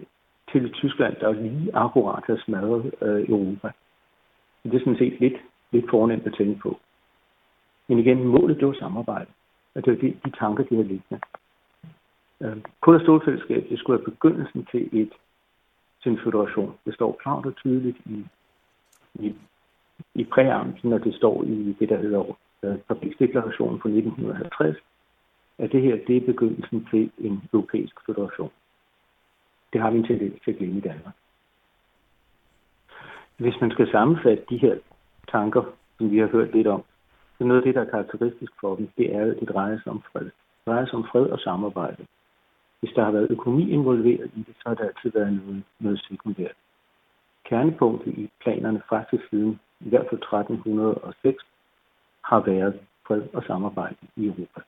til 0.52 0.72
Tyskland, 0.72 1.16
der 1.16 1.32
lige 1.32 1.76
akkurat 1.76 2.24
havde 2.26 2.42
smadret 2.42 2.94
øh, 3.02 3.28
Europa. 3.28 3.70
Det 4.62 4.74
er 4.74 4.78
sådan 4.78 4.98
set 4.98 5.20
lidt, 5.20 5.38
lidt 5.70 5.90
fornemt 5.90 6.26
at 6.26 6.34
tænke 6.38 6.60
på. 6.60 6.78
Men 7.88 7.98
igen, 7.98 8.24
målet 8.24 8.60
det 8.60 8.66
var 8.66 8.76
samarbejde. 8.78 9.30
Og 9.74 9.84
det 9.84 9.92
var 9.92 9.98
de, 10.00 10.16
de 10.24 10.30
tanker, 10.30 10.64
de 10.64 10.74
havde 10.74 10.88
liggende. 10.88 11.20
Øh, 12.40 12.56
Kul- 12.80 12.94
og 12.94 13.00
stålfællesskab, 13.00 13.66
det 13.68 13.78
skulle 13.78 13.98
være 13.98 14.10
begyndelsen 14.10 14.66
til 14.70 14.88
et 14.92 15.12
til 16.02 16.12
en 16.12 16.20
federation. 16.24 16.74
Det 16.84 16.94
står 16.94 17.18
klart 17.22 17.46
og 17.46 17.56
tydeligt 17.56 17.96
i, 18.06 18.26
i, 19.14 19.34
i 20.14 20.24
præamten, 20.24 20.92
og 20.92 21.04
det 21.04 21.14
står 21.14 21.44
i 21.44 21.76
det, 21.80 21.88
der 21.88 21.98
hedder 21.98 22.38
øh, 22.62 22.76
Fabriksdeklarationen 22.88 23.80
fra 23.80 23.88
1950, 23.88 24.76
at 25.58 25.72
det 25.72 25.82
her 25.82 25.98
det 26.06 26.16
er 26.16 26.26
begyndelsen 26.26 26.88
til 26.90 27.10
en 27.18 27.42
europæisk 27.52 27.94
federation. 28.06 28.50
Det 29.72 29.80
har 29.80 29.90
vi 29.90 29.98
en 29.98 30.06
tendens 30.06 30.40
til 30.44 30.50
at 30.50 30.56
glemme 30.56 30.76
i 30.76 30.80
Danmark. 30.80 31.14
Hvis 33.36 33.60
man 33.60 33.70
skal 33.70 33.90
sammenfatte 33.90 34.44
de 34.50 34.56
her 34.56 34.78
tanker, 35.30 35.62
som 35.98 36.10
vi 36.10 36.18
har 36.18 36.26
hørt 36.26 36.54
lidt 36.54 36.66
om, 36.66 36.84
så 37.38 37.44
noget 37.44 37.60
af 37.60 37.64
det, 37.64 37.74
der 37.74 37.80
er 37.80 37.90
karakteristisk 37.90 38.52
for 38.60 38.76
dem, 38.76 38.88
det 38.98 39.14
er, 39.14 39.30
at 39.30 39.36
det 39.40 39.48
drejer 39.48 39.78
sig 39.78 39.92
om 39.92 40.02
fred. 40.12 40.30
drejer 40.66 40.86
sig 40.86 40.94
om 40.94 41.06
fred 41.12 41.26
og 41.26 41.38
samarbejde. 41.38 42.06
Hvis 42.80 42.92
der 42.96 43.04
har 43.04 43.10
været 43.10 43.30
økonomi 43.30 43.70
involveret 43.70 44.30
i 44.36 44.38
det, 44.38 44.54
så 44.56 44.62
har 44.66 44.74
der 44.74 44.84
altid 44.84 45.10
været 45.14 45.32
noget, 45.32 45.62
noget 45.80 46.00
sekundært. 46.08 46.56
Kernepunktet 47.44 48.18
i 48.18 48.30
planerne 48.42 48.82
faktisk 48.88 49.22
siden 49.30 49.60
i 49.80 49.88
hvert 49.88 50.06
fald 50.10 50.20
1306 50.22 51.44
har 52.24 52.40
været 52.40 52.80
fred 53.06 53.22
og 53.32 53.42
samarbejde 53.46 53.96
i 54.16 54.26
Europa. 54.26 54.60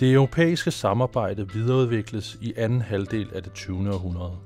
Det 0.00 0.14
europæiske 0.14 0.70
samarbejde 0.70 1.48
videreudvikles 1.54 2.38
i 2.42 2.54
anden 2.56 2.80
halvdel 2.80 3.28
af 3.34 3.42
det 3.42 3.52
20. 3.52 3.76
århundrede. 3.76 4.36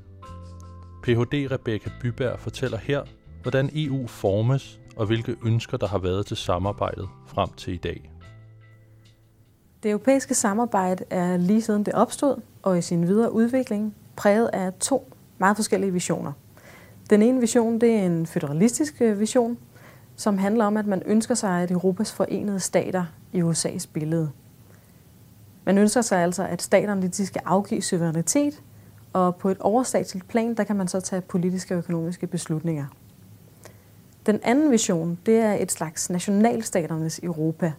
Ph.D. 1.02 1.35
Rebecca 1.54 1.90
Byberg 2.02 2.38
fortæller 2.38 2.78
her, 2.78 3.02
hvordan 3.42 3.71
EU 3.75 4.07
formes 4.07 4.82
og 4.97 5.07
hvilke 5.07 5.37
ønsker 5.45 5.77
der 5.77 5.87
har 5.87 5.99
været 5.99 6.27
til 6.27 6.37
samarbejdet 6.37 7.09
frem 7.27 7.49
til 7.57 7.75
i 7.75 7.77
dag. 7.77 8.11
Det 9.83 9.91
europæiske 9.91 10.35
samarbejde 10.35 11.05
er 11.11 11.37
lige 11.37 11.63
siden 11.63 11.85
det 11.85 11.95
opstod 11.95 12.37
og 12.63 12.79
i 12.79 12.83
sin 12.83 13.07
videre 13.07 13.33
udvikling 13.33 13.95
præget 14.17 14.51
af 14.53 14.73
to 14.81 15.13
meget 15.39 15.57
forskellige 15.57 15.93
visioner. 15.93 16.33
Den 17.11 17.23
ene 17.23 17.41
vision 17.41 17.81
det 17.81 17.95
er 17.95 18.07
en 18.07 18.27
federalistisk 18.27 19.01
øh, 19.01 19.21
vision, 19.21 19.59
som 20.17 20.39
handler 20.39 20.65
om, 20.65 20.77
at 20.77 20.87
man 20.87 21.03
ønsker 21.07 21.35
sig, 21.35 21.63
at 21.63 21.71
Europas 21.71 22.13
forenede 22.13 22.61
stater 22.61 23.05
i 23.33 23.43
USA's 23.43 23.87
billede. 23.93 24.31
Man 25.65 25.79
ønsker 25.79 26.01
sig 26.01 26.19
altså, 26.23 26.47
at 26.47 26.63
staterne 26.63 27.09
de 27.09 27.27
skal 27.27 27.43
afgive 27.45 27.83
suverænitet, 27.83 28.63
og 29.13 29.37
på 29.37 29.49
et 29.49 29.59
overstatsligt 29.61 30.29
plan, 30.29 30.55
der 30.55 30.65
kan 30.65 30.77
man 30.77 30.89
så 30.89 31.01
tage 31.01 31.23
politiske 31.23 31.75
og 31.75 31.79
økonomiske 31.79 32.27
beslutninger. 32.27 32.87
Den 34.26 34.41
anden 34.43 34.71
vision, 34.71 35.19
det 35.26 35.37
er 35.37 35.52
et 35.52 35.73
slags 35.73 36.11
nationalstaternes 36.11 37.21
Europa, 37.23 37.73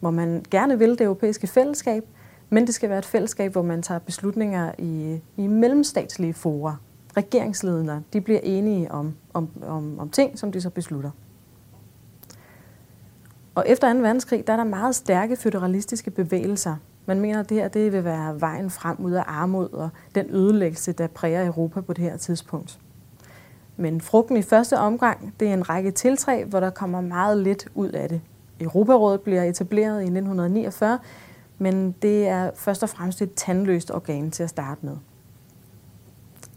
hvor 0.00 0.10
man 0.10 0.44
gerne 0.50 0.78
vil 0.78 0.90
det 0.90 1.00
europæiske 1.00 1.46
fællesskab, 1.46 2.04
men 2.50 2.66
det 2.66 2.74
skal 2.74 2.88
være 2.88 2.98
et 2.98 3.04
fællesskab, 3.04 3.52
hvor 3.52 3.62
man 3.62 3.82
tager 3.82 3.98
beslutninger 3.98 4.72
i, 4.78 5.20
i 5.36 5.46
mellemstatslige 5.46 6.34
fora. 6.34 6.76
Regeringsledere, 7.16 8.02
de 8.12 8.20
bliver 8.20 8.40
enige 8.42 8.92
om, 8.92 9.14
om, 9.34 9.48
om, 9.62 9.98
om 9.98 10.08
ting, 10.08 10.38
som 10.38 10.52
de 10.52 10.60
så 10.60 10.70
beslutter. 10.70 11.10
Og 13.54 13.64
efter 13.66 13.92
2. 13.92 13.98
verdenskrig, 13.98 14.46
der 14.46 14.52
er 14.52 14.56
der 14.56 14.64
meget 14.64 14.94
stærke 14.94 15.36
føderalistiske 15.36 16.10
bevægelser. 16.10 16.76
Man 17.06 17.20
mener, 17.20 17.40
at 17.40 17.48
det 17.48 17.56
her 17.56 17.68
det 17.68 17.92
vil 17.92 18.04
være 18.04 18.40
vejen 18.40 18.70
frem 18.70 18.96
ud 19.00 19.12
af 19.12 19.24
armod 19.26 19.72
og 19.72 19.88
den 20.14 20.26
ødelæggelse, 20.30 20.92
der 20.92 21.06
præger 21.06 21.46
Europa 21.46 21.80
på 21.80 21.92
det 21.92 22.04
her 22.04 22.16
tidspunkt. 22.16 22.78
Men 23.76 24.00
frugten 24.00 24.36
i 24.36 24.42
første 24.42 24.78
omgang, 24.78 25.34
det 25.40 25.48
er 25.48 25.54
en 25.54 25.68
række 25.68 25.90
tiltræ, 25.90 26.44
hvor 26.44 26.60
der 26.60 26.70
kommer 26.70 27.00
meget 27.00 27.38
lidt 27.38 27.68
ud 27.74 27.88
af 27.88 28.08
det. 28.08 28.20
Europarådet 28.60 29.20
bliver 29.20 29.42
etableret 29.42 30.00
i 30.00 30.04
1949, 30.04 30.98
men 31.58 31.92
det 32.02 32.28
er 32.28 32.50
først 32.54 32.82
og 32.82 32.88
fremmest 32.88 33.22
et 33.22 33.34
tandløst 33.34 33.90
organ 33.90 34.30
til 34.30 34.42
at 34.42 34.50
starte 34.50 34.86
med. 34.86 34.96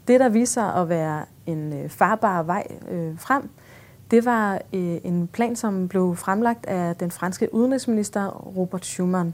Det, 0.08 0.20
der 0.20 0.30
viser 0.30 0.62
sig 0.62 0.74
at 0.76 0.90
være 0.90 1.26
en 1.46 1.74
øh, 1.74 1.90
farbar 1.90 2.44
vej 2.44 2.68
øh, 2.92 3.20
frem, 3.20 3.50
det 4.12 4.26
var 4.26 4.54
øh, 4.74 4.98
en 5.04 5.28
plan, 5.28 5.56
som 5.56 5.88
blev 5.88 6.16
fremlagt 6.16 6.66
af 6.66 6.96
den 6.96 7.12
franske 7.12 7.54
udenrigsminister 7.54 8.28
Robert 8.28 8.86
Schuman. 8.86 9.34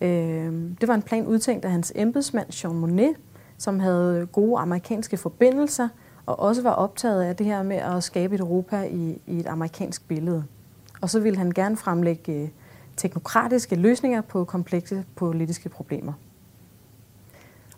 Øh, 0.00 0.52
det 0.80 0.88
var 0.88 0.94
en 0.94 1.02
plan 1.02 1.26
udtænkt 1.26 1.64
af 1.64 1.70
hans 1.70 1.92
embedsmand 1.94 2.64
Jean 2.64 2.76
Monnet, 2.76 3.14
som 3.58 3.80
havde 3.80 4.28
gode 4.32 4.60
amerikanske 4.60 5.16
forbindelser 5.16 5.88
og 6.26 6.40
også 6.40 6.62
var 6.62 6.70
optaget 6.70 7.22
af 7.22 7.36
det 7.36 7.46
her 7.46 7.62
med 7.62 7.76
at 7.76 8.04
skabe 8.04 8.34
et 8.34 8.40
Europa 8.40 8.82
i, 8.82 9.20
i 9.26 9.38
et 9.38 9.46
amerikansk 9.46 10.08
billede. 10.08 10.44
Og 11.00 11.10
så 11.10 11.20
ville 11.20 11.38
han 11.38 11.50
gerne 11.50 11.76
fremlægge 11.76 12.32
øh, 12.32 12.48
teknokratiske 12.96 13.76
løsninger 13.76 14.20
på 14.20 14.44
komplekse 14.44 15.04
politiske 15.16 15.68
problemer. 15.68 16.12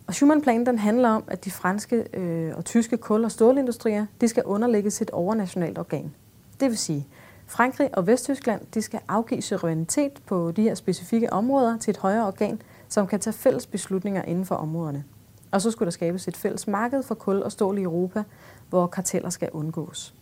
Og 0.06 0.14
Schumann-planen 0.14 0.66
den 0.66 0.78
handler 0.78 1.08
om, 1.08 1.24
at 1.26 1.44
de 1.44 1.50
franske 1.50 2.04
øh, 2.14 2.52
og 2.56 2.64
tyske 2.64 2.96
kul- 2.96 3.24
og 3.24 3.30
stålindustrier 3.30 4.06
de 4.20 4.28
skal 4.28 4.44
underlægges 4.44 5.02
et 5.02 5.10
overnationalt 5.10 5.78
organ. 5.78 6.14
Det 6.60 6.68
vil 6.68 6.78
sige, 6.78 7.06
Frankrig 7.46 7.98
og 7.98 8.06
Vesttyskland 8.06 8.60
de 8.74 8.82
skal 8.82 9.00
afgive 9.08 9.42
suverænitet 9.42 10.12
på 10.26 10.52
de 10.52 10.62
her 10.62 10.74
specifikke 10.74 11.32
områder 11.32 11.78
til 11.78 11.90
et 11.90 11.96
højere 11.96 12.26
organ, 12.26 12.62
som 12.88 13.06
kan 13.06 13.20
tage 13.20 13.34
fælles 13.34 13.66
beslutninger 13.66 14.22
inden 14.22 14.46
for 14.46 14.54
områderne. 14.54 15.04
Og 15.52 15.62
så 15.62 15.70
skulle 15.70 15.86
der 15.86 15.90
skabes 15.90 16.28
et 16.28 16.36
fælles 16.36 16.68
marked 16.68 17.02
for 17.02 17.14
kul 17.14 17.42
og 17.42 17.52
stål 17.52 17.78
i 17.78 17.82
Europa, 17.82 18.22
hvor 18.68 18.86
karteller 18.86 19.30
skal 19.30 19.50
undgås. 19.52 20.14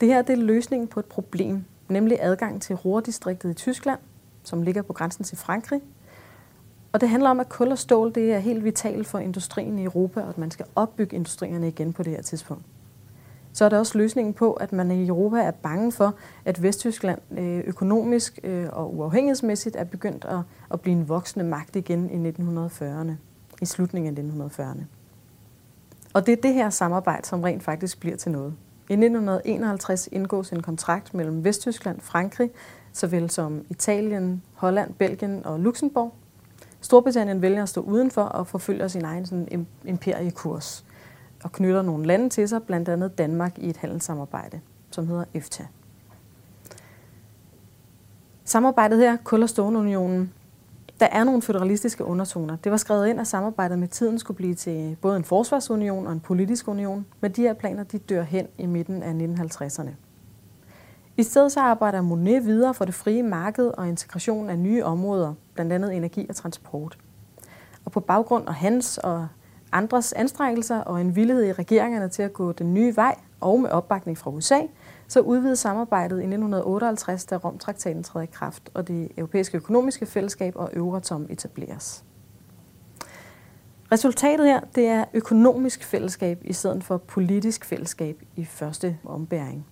Det 0.00 0.08
her 0.08 0.22
det 0.22 0.32
er 0.32 0.42
løsningen 0.42 0.88
på 0.88 1.00
et 1.00 1.06
problem, 1.06 1.64
nemlig 1.88 2.18
adgang 2.20 2.62
til 2.62 2.76
Ruhrdistriktet 2.76 3.50
i 3.50 3.54
Tyskland, 3.54 3.98
som 4.42 4.62
ligger 4.62 4.82
på 4.82 4.92
grænsen 4.92 5.24
til 5.24 5.38
Frankrig. 5.38 5.82
Og 6.92 7.00
det 7.00 7.08
handler 7.08 7.30
om, 7.30 7.40
at 7.40 7.48
kul 7.48 7.68
og 7.68 7.78
stål 7.78 8.14
det 8.14 8.32
er 8.32 8.38
helt 8.38 8.64
vitalt 8.64 9.06
for 9.06 9.18
industrien 9.18 9.78
i 9.78 9.84
Europa, 9.84 10.20
og 10.20 10.28
at 10.28 10.38
man 10.38 10.50
skal 10.50 10.66
opbygge 10.76 11.16
industrierne 11.16 11.68
igen 11.68 11.92
på 11.92 12.02
det 12.02 12.12
her 12.12 12.22
tidspunkt. 12.22 12.64
Så 13.52 13.64
er 13.64 13.68
der 13.68 13.78
også 13.78 13.98
løsningen 13.98 14.34
på, 14.34 14.52
at 14.52 14.72
man 14.72 14.90
i 14.90 15.08
Europa 15.08 15.36
er 15.36 15.50
bange 15.50 15.92
for, 15.92 16.14
at 16.44 16.62
Vesttyskland 16.62 17.20
øh, 17.38 17.58
økonomisk 17.66 18.38
øh, 18.44 18.68
og 18.72 18.96
uafhængighedsmæssigt 18.96 19.76
er 19.76 19.84
begyndt 19.84 20.24
at, 20.24 20.38
at 20.70 20.80
blive 20.80 20.96
en 20.96 21.08
voksende 21.08 21.44
magt 21.44 21.76
igen 21.76 22.26
i 22.26 22.30
1940'erne, 22.30 23.12
i 23.60 23.64
slutningen 23.64 24.18
af 24.18 24.48
1940'erne. 24.50 24.82
Og 26.12 26.26
det 26.26 26.32
er 26.32 26.42
det 26.42 26.54
her 26.54 26.70
samarbejde, 26.70 27.26
som 27.26 27.42
rent 27.42 27.62
faktisk 27.62 28.00
bliver 28.00 28.16
til 28.16 28.32
noget. 28.32 28.54
I 28.88 28.92
1951 28.92 30.08
indgås 30.12 30.50
en 30.50 30.62
kontrakt 30.62 31.14
mellem 31.14 31.44
Vesttyskland, 31.44 32.00
Frankrig, 32.00 32.50
såvel 32.92 33.30
som 33.30 33.64
Italien, 33.70 34.42
Holland, 34.54 34.94
Belgien 34.94 35.46
og 35.46 35.60
Luxembourg. 35.60 36.14
Storbritannien 36.80 37.42
vælger 37.42 37.62
at 37.62 37.68
stå 37.68 37.80
udenfor 37.80 38.22
og 38.22 38.46
forfølger 38.46 38.88
sin 38.88 39.04
egen 39.04 39.26
sådan, 39.26 39.66
imperiekurs 39.84 40.84
og 41.44 41.52
knytter 41.52 41.82
nogle 41.82 42.06
lande 42.06 42.28
til 42.28 42.48
sig, 42.48 42.62
blandt 42.62 42.88
andet 42.88 43.18
Danmark 43.18 43.58
i 43.58 43.68
et 43.70 43.76
handelssamarbejde, 43.76 44.60
som 44.90 45.06
hedder 45.06 45.24
EFTA. 45.34 45.64
Samarbejdet 48.44 48.98
her, 48.98 49.16
Kul- 49.24 49.42
og 49.42 49.48
Stålunionen, 49.48 50.32
der 51.00 51.06
er 51.06 51.24
nogle 51.24 51.42
federalistiske 51.42 52.04
undertoner. 52.04 52.56
Det 52.56 52.72
var 52.72 52.78
skrevet 52.78 53.08
ind, 53.08 53.20
at 53.20 53.26
samarbejdet 53.26 53.78
med 53.78 53.88
tiden 53.88 54.18
skulle 54.18 54.36
blive 54.36 54.54
til 54.54 54.96
både 55.00 55.16
en 55.16 55.24
forsvarsunion 55.24 56.06
og 56.06 56.12
en 56.12 56.20
politisk 56.20 56.68
union, 56.68 57.06
men 57.20 57.32
de 57.32 57.42
her 57.42 57.52
planer 57.52 57.82
de 57.84 57.98
dør 57.98 58.22
hen 58.22 58.46
i 58.58 58.66
midten 58.66 59.02
af 59.02 59.12
1950'erne. 59.12 59.90
I 61.16 61.22
stedet 61.22 61.52
så 61.52 61.60
arbejder 61.60 62.00
Monet 62.00 62.44
videre 62.44 62.74
for 62.74 62.84
det 62.84 62.94
frie 62.94 63.22
marked 63.22 63.70
og 63.78 63.88
integration 63.88 64.50
af 64.50 64.58
nye 64.58 64.84
områder, 64.84 65.34
blandt 65.54 65.72
andet 65.72 65.96
energi 65.96 66.26
og 66.28 66.36
transport. 66.36 66.98
Og 67.84 67.92
på 67.92 68.00
baggrund 68.00 68.48
af 68.48 68.54
hans 68.54 68.98
og 68.98 69.28
andres 69.72 70.12
anstrengelser 70.12 70.80
og 70.80 71.00
en 71.00 71.16
villighed 71.16 71.44
i 71.44 71.52
regeringerne 71.52 72.08
til 72.08 72.22
at 72.22 72.32
gå 72.32 72.52
den 72.52 72.74
nye 72.74 72.96
vej, 72.96 73.14
og 73.40 73.60
med 73.60 73.70
opbakning 73.70 74.18
fra 74.18 74.30
USA, 74.30 74.60
så 75.10 75.20
udvidede 75.20 75.56
samarbejdet 75.56 76.16
i 76.16 76.22
1958, 76.22 77.24
da 77.24 77.36
Romtraktaten 77.36 78.02
træder 78.02 78.24
i 78.24 78.28
kraft, 78.32 78.70
og 78.74 78.88
det 78.88 79.08
europæiske 79.16 79.56
økonomiske 79.56 80.06
fællesskab 80.06 80.56
og 80.56 80.70
Euratom 80.76 81.26
etableres. 81.30 82.04
Resultatet 83.92 84.46
her, 84.46 84.60
det 84.74 84.86
er 84.86 85.04
økonomisk 85.14 85.84
fællesskab 85.84 86.38
i 86.44 86.52
stedet 86.52 86.84
for 86.84 86.96
politisk 86.96 87.64
fællesskab 87.64 88.22
i 88.36 88.44
første 88.44 88.98
ombæring. 89.04 89.66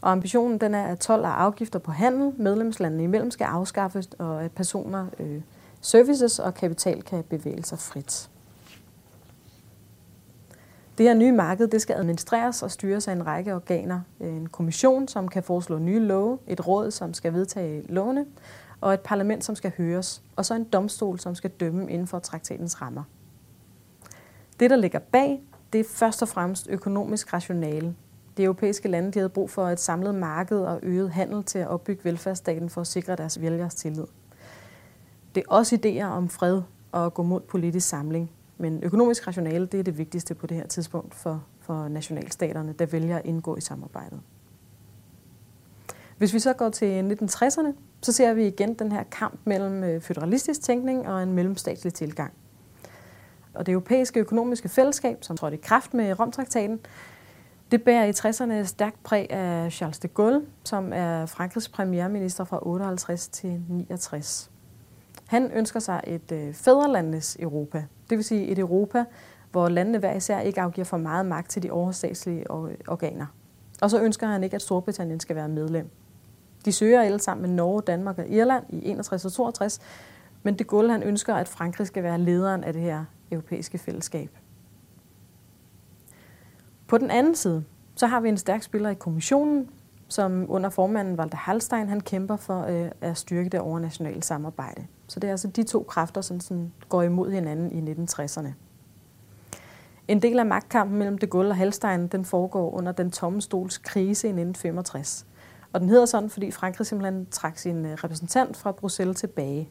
Og 0.00 0.12
ambitionen 0.12 0.58
den 0.58 0.74
er, 0.74 0.84
at 0.84 0.98
12 0.98 1.22
og 1.22 1.42
afgifter 1.42 1.78
på 1.78 1.92
handel 1.92 2.32
medlemslandene 2.36 3.04
imellem 3.04 3.30
skal 3.30 3.44
afskaffes, 3.44 4.08
og 4.18 4.44
at 4.44 4.52
personer, 4.52 5.06
øh, 5.18 5.40
services 5.80 6.38
og 6.38 6.54
kapital 6.54 7.02
kan 7.02 7.24
bevæge 7.24 7.62
sig 7.62 7.78
frit. 7.78 8.30
Det 10.98 11.06
her 11.06 11.14
nye 11.14 11.32
marked 11.32 11.68
det 11.68 11.82
skal 11.82 11.96
administreres 11.96 12.62
og 12.62 12.70
styres 12.70 13.08
af 13.08 13.12
en 13.12 13.26
række 13.26 13.54
organer. 13.54 14.00
En 14.20 14.46
kommission, 14.46 15.08
som 15.08 15.28
kan 15.28 15.42
foreslå 15.42 15.78
nye 15.78 15.98
love, 15.98 16.38
et 16.46 16.66
råd, 16.66 16.90
som 16.90 17.14
skal 17.14 17.32
vedtage 17.32 17.82
lovene, 17.88 18.26
og 18.80 18.94
et 18.94 19.00
parlament, 19.00 19.44
som 19.44 19.54
skal 19.54 19.72
høres, 19.78 20.22
og 20.36 20.46
så 20.46 20.54
en 20.54 20.64
domstol, 20.64 21.18
som 21.18 21.34
skal 21.34 21.50
dømme 21.50 21.90
inden 21.90 22.06
for 22.06 22.18
traktatens 22.18 22.82
rammer. 22.82 23.02
Det, 24.60 24.70
der 24.70 24.76
ligger 24.76 24.98
bag, 24.98 25.42
det 25.72 25.80
er 25.80 25.84
først 25.88 26.22
og 26.22 26.28
fremmest 26.28 26.66
økonomisk 26.70 27.32
rationale. 27.32 27.94
De 28.36 28.42
europæiske 28.42 28.88
lande 28.88 29.12
de 29.12 29.18
havde 29.18 29.28
brug 29.28 29.50
for 29.50 29.68
et 29.68 29.80
samlet 29.80 30.14
marked 30.14 30.58
og 30.58 30.80
øget 30.82 31.10
handel 31.10 31.44
til 31.44 31.58
at 31.58 31.68
opbygge 31.68 32.04
velfærdsstaten 32.04 32.70
for 32.70 32.80
at 32.80 32.86
sikre 32.86 33.16
deres 33.16 33.40
vælgers 33.40 33.74
tillid. 33.74 34.06
Det 35.34 35.40
er 35.40 35.52
også 35.52 35.78
idéer 35.84 36.04
om 36.04 36.28
fred 36.28 36.62
og 36.92 37.06
at 37.06 37.14
gå 37.14 37.22
mod 37.22 37.40
politisk 37.40 37.88
samling. 37.88 38.30
Men 38.62 38.82
økonomisk 38.82 39.26
rationale, 39.26 39.66
det 39.66 39.80
er 39.80 39.84
det 39.84 39.98
vigtigste 39.98 40.34
på 40.34 40.46
det 40.46 40.56
her 40.56 40.66
tidspunkt 40.66 41.14
for, 41.14 41.44
for 41.60 41.88
nationalstaterne, 41.88 42.72
der 42.72 42.86
vælger 42.86 43.18
at 43.18 43.24
indgå 43.24 43.56
i 43.56 43.60
samarbejdet. 43.60 44.20
Hvis 46.18 46.34
vi 46.34 46.38
så 46.38 46.52
går 46.52 46.68
til 46.68 47.18
1960'erne, 47.22 47.72
så 48.02 48.12
ser 48.12 48.34
vi 48.34 48.46
igen 48.46 48.74
den 48.74 48.92
her 48.92 49.02
kamp 49.02 49.40
mellem 49.44 49.84
øh, 49.84 50.00
federalistisk 50.00 50.62
tænkning 50.62 51.08
og 51.08 51.22
en 51.22 51.32
mellemstatslig 51.32 51.94
tilgang. 51.94 52.32
Og 53.54 53.66
det 53.66 53.72
europæiske 53.72 54.20
økonomiske 54.20 54.68
fællesskab, 54.68 55.24
som 55.24 55.36
trådte 55.36 55.56
i 55.56 55.60
kraft 55.62 55.94
med 55.94 56.20
Romtraktaten, 56.20 56.80
Det 57.70 57.82
bærer 57.82 58.04
i 58.04 58.10
60'erne 58.10 58.64
stærkt 58.64 59.02
præg 59.02 59.30
af 59.30 59.72
Charles 59.72 59.98
de 59.98 60.08
Gaulle, 60.08 60.42
som 60.64 60.92
er 60.92 61.26
Frankrigs 61.26 61.68
premierminister 61.68 62.44
fra 62.44 62.66
58 62.66 63.28
til 63.28 63.62
69. 63.68 64.50
Han 65.26 65.50
ønsker 65.50 65.80
sig 65.80 66.00
et 66.06 66.32
øh, 66.32 66.54
fædrelandes 66.54 67.36
Europa, 67.40 67.84
det 68.12 68.18
vil 68.18 68.24
sige 68.24 68.46
et 68.46 68.58
Europa, 68.58 69.04
hvor 69.50 69.68
landene 69.68 69.98
hver 69.98 70.14
især 70.14 70.40
ikke 70.40 70.60
afgiver 70.60 70.84
for 70.84 70.96
meget 70.96 71.26
magt 71.26 71.50
til 71.50 71.62
de 71.62 71.70
overstatslige 71.70 72.40
øh, 72.40 72.74
organer. 72.88 73.26
Og 73.80 73.90
så 73.90 74.00
ønsker 74.00 74.26
han 74.26 74.44
ikke, 74.44 74.54
at 74.54 74.62
Storbritannien 74.62 75.20
skal 75.20 75.36
være 75.36 75.48
medlem. 75.48 75.90
De 76.64 76.72
søger 76.72 77.02
alle 77.02 77.20
sammen 77.20 77.42
med 77.42 77.56
Norge, 77.56 77.82
Danmark 77.82 78.18
og 78.18 78.28
Irland 78.28 78.64
i 78.68 78.88
61 78.88 79.24
og 79.24 79.32
62, 79.32 79.80
men 80.42 80.54
de 80.54 80.64
Gaulle 80.64 80.92
han 80.92 81.02
ønsker, 81.02 81.34
at 81.34 81.48
Frankrig 81.48 81.86
skal 81.86 82.02
være 82.02 82.18
lederen 82.18 82.64
af 82.64 82.72
det 82.72 82.82
her 82.82 83.04
europæiske 83.30 83.78
fællesskab. 83.78 84.30
På 86.86 86.98
den 86.98 87.10
anden 87.10 87.34
side, 87.34 87.64
så 87.96 88.06
har 88.06 88.20
vi 88.20 88.28
en 88.28 88.36
stærk 88.36 88.62
spiller 88.62 88.90
i 88.90 88.94
kommissionen, 88.94 89.70
som 90.08 90.46
under 90.48 90.70
formanden 90.70 91.18
Walter 91.18 91.36
Hallstein, 91.36 91.88
han 91.88 92.00
kæmper 92.00 92.36
for 92.36 92.62
øh, 92.62 92.90
at 93.00 93.16
styrke 93.16 93.48
det 93.48 93.60
overnationale 93.60 94.22
samarbejde. 94.22 94.86
Så 95.12 95.20
det 95.20 95.28
er 95.28 95.32
altså 95.32 95.48
de 95.48 95.62
to 95.62 95.82
kræfter, 95.82 96.20
som 96.20 96.40
sådan 96.40 96.72
går 96.88 97.02
imod 97.02 97.30
hinanden 97.30 97.88
i 97.88 97.92
1960'erne. 97.92 98.48
En 100.08 100.22
del 100.22 100.38
af 100.38 100.46
magtkampen 100.46 100.98
mellem 100.98 101.18
de 101.18 101.26
Gaulle 101.26 101.50
og 101.50 101.56
Halstein 101.56 102.06
den 102.06 102.24
foregår 102.24 102.70
under 102.70 102.92
den 102.92 103.10
tomme 103.10 103.42
stols 103.42 103.78
krise 103.78 104.26
i 104.26 104.30
1965. 104.30 105.26
Og 105.72 105.80
den 105.80 105.88
hedder 105.88 106.06
sådan, 106.06 106.30
fordi 106.30 106.50
Frankrig 106.50 106.86
simpelthen 106.86 107.26
trak 107.30 107.58
sin 107.58 107.86
øh, 107.86 107.92
repræsentant 107.92 108.56
fra 108.56 108.72
Bruxelles 108.72 109.16
tilbage. 109.16 109.70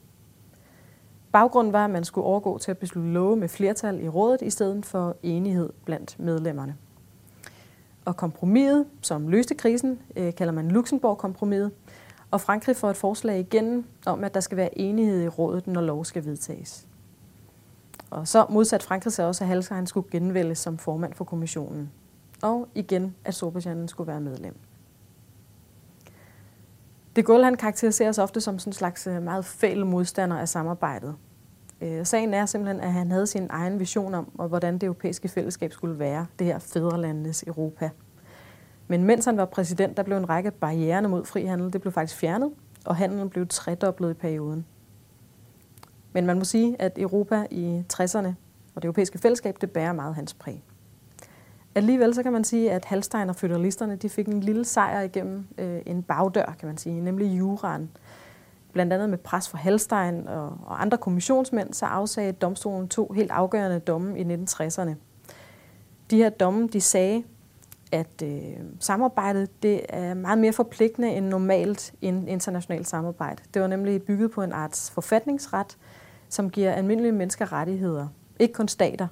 Baggrunden 1.31 1.74
var, 1.74 1.86
at 1.86 1.91
man 1.91 2.03
skulle 2.03 2.25
overgå 2.25 2.57
til 2.57 2.71
at 2.71 2.77
beslutte 2.77 3.10
love 3.10 3.36
med 3.36 3.50
flertal 3.50 4.03
i 4.03 4.10
rådet, 4.10 4.41
i 4.41 4.50
stedet 4.50 4.86
for 4.86 5.15
enighed 5.24 5.69
blandt 5.86 6.19
medlemmerne. 6.19 6.75
Og 8.05 8.17
kompromiset, 8.17 8.86
som 9.01 9.27
løste 9.27 9.55
krisen, 9.55 10.00
øh, 10.15 10.36
kalder 10.36 10.53
man 10.53 10.71
Luxembourg-kompromiset, 10.71 11.71
og 12.32 12.42
Frankrig 12.42 12.76
får 12.76 12.90
et 12.90 12.98
forslag 12.98 13.40
igen 13.40 13.86
om, 14.06 14.24
at 14.24 14.34
der 14.34 14.40
skal 14.40 14.58
være 14.58 14.80
enighed 14.80 15.24
i 15.24 15.28
rådet, 15.28 15.68
når 15.68 15.82
lov 15.82 16.06
skal 16.06 16.26
vedtages. 16.26 16.88
Og 18.10 18.28
så 18.28 18.46
modsat 18.50 18.84
Frankrig 18.84 19.14
sig 19.14 19.26
også, 19.26 19.44
at 19.44 19.48
Halstein 19.48 19.88
skulle 19.88 20.08
genvælges 20.12 20.58
som 20.58 20.78
formand 20.78 21.14
for 21.14 21.26
kommissionen. 21.26 21.92
Og 22.42 22.68
igen, 22.76 23.16
at 23.26 23.36
Storbritannien 23.36 23.88
skulle 23.88 24.08
være 24.08 24.22
medlem. 24.22 24.56
De 27.16 27.24
Gaulle 27.24 27.46
han 27.46 27.58
karakteriseres 27.58 28.18
ofte 28.18 28.42
som 28.42 28.60
sådan 28.60 28.70
en 28.70 28.74
slags 28.74 29.08
øh, 29.08 29.24
meget 29.24 29.46
fæl 29.46 29.86
modstander 29.86 30.38
af 30.38 30.50
samarbejdet. 30.50 31.16
Øh, 31.82 32.06
sagen 32.06 32.34
er 32.34 32.46
simpelthen, 32.46 32.82
at 32.82 32.94
han 32.94 33.12
havde 33.12 33.28
sin 33.28 33.48
egen 33.50 33.80
vision 33.80 34.14
om, 34.14 34.24
hvordan 34.24 34.74
det 34.74 34.84
europæiske 34.84 35.28
fællesskab 35.28 35.74
skulle 35.74 36.00
være, 36.00 36.26
det 36.40 36.48
her 36.48 36.60
fædrelandenes 36.60 37.44
Europa. 37.48 37.90
Men 38.91 39.03
mens 39.03 39.25
han 39.25 39.38
var 39.38 39.45
præsident, 39.45 39.98
der 39.98 40.03
blev 40.03 40.17
en 40.17 40.29
række 40.29 40.51
barriere 40.51 41.07
mod 41.07 41.25
frihandel, 41.25 41.74
det 41.74 41.81
blev 41.81 41.93
faktisk 41.93 42.19
fjernet, 42.19 42.51
og 42.86 42.95
handelen 42.95 43.29
blev 43.29 43.48
tredoblet 43.48 44.12
i 44.12 44.13
perioden. 44.13 44.65
Men 46.13 46.25
man 46.25 46.38
må 46.38 46.43
sige, 46.43 46.75
at 46.79 46.98
Europa 46.98 47.45
i 47.51 47.83
60'erne 47.93 48.27
og 48.75 48.81
det 48.81 48.86
europæiske 48.86 49.17
fællesskab, 49.17 49.57
det 49.62 49.71
bærer 49.71 49.93
meget 49.93 50.15
hans 50.15 50.33
præg. 50.33 50.63
Alligevel 51.75 52.15
så 52.15 52.24
kan 52.24 52.31
man 52.31 52.43
sige, 52.43 52.71
at 52.71 52.86
Halstein 52.86 53.29
og 53.29 53.36
føderalisterne 53.36 53.95
de 53.95 54.10
fik 54.10 54.27
en 54.27 54.39
lille 54.39 54.65
sejr 54.65 55.01
igennem 55.01 55.48
øh, 55.57 55.81
en 55.86 56.03
bagdør, 56.03 56.55
kan 56.60 56.67
man 56.67 56.77
sige, 56.77 57.01
nemlig 57.01 57.38
juraen. 57.38 57.89
Blandt 58.74 58.93
andet 58.93 59.10
med 59.10 59.17
pres 59.17 59.50
fra 59.50 59.57
Halstein 59.57 60.27
og, 60.27 60.57
og 60.65 60.81
andre 60.81 60.98
kommissionsmænd, 60.98 61.74
så 61.74 61.86
afsagde 61.86 62.31
domstolen 62.31 62.88
to 62.88 63.12
helt 63.15 63.31
afgørende 63.31 63.79
domme 63.79 64.19
i 64.19 64.24
1960'erne. 64.24 64.91
De 66.12 66.17
her 66.17 66.29
domme, 66.29 66.67
de 66.67 66.81
sagde, 66.81 67.24
at 67.91 68.21
øh, 68.24 68.57
samarbejdet 68.79 69.63
det 69.63 69.81
er 69.89 70.13
meget 70.13 70.39
mere 70.39 70.53
forpligtende 70.53 71.10
end 71.10 71.25
normalt 71.25 71.93
internationalt 72.01 72.88
samarbejde. 72.88 73.43
Det 73.54 73.62
var 73.62 73.67
nemlig 73.67 74.04
bygget 74.04 74.32
på 74.32 74.43
en 74.43 74.51
arts 74.51 74.91
forfatningsret, 74.91 75.77
som 76.30 76.49
giver 76.49 76.71
almindelige 76.71 77.12
mennesker 77.12 77.54
rettigheder, 77.54 78.08
ikke 78.39 78.54
kun 78.54 78.67
stater. 78.67 79.08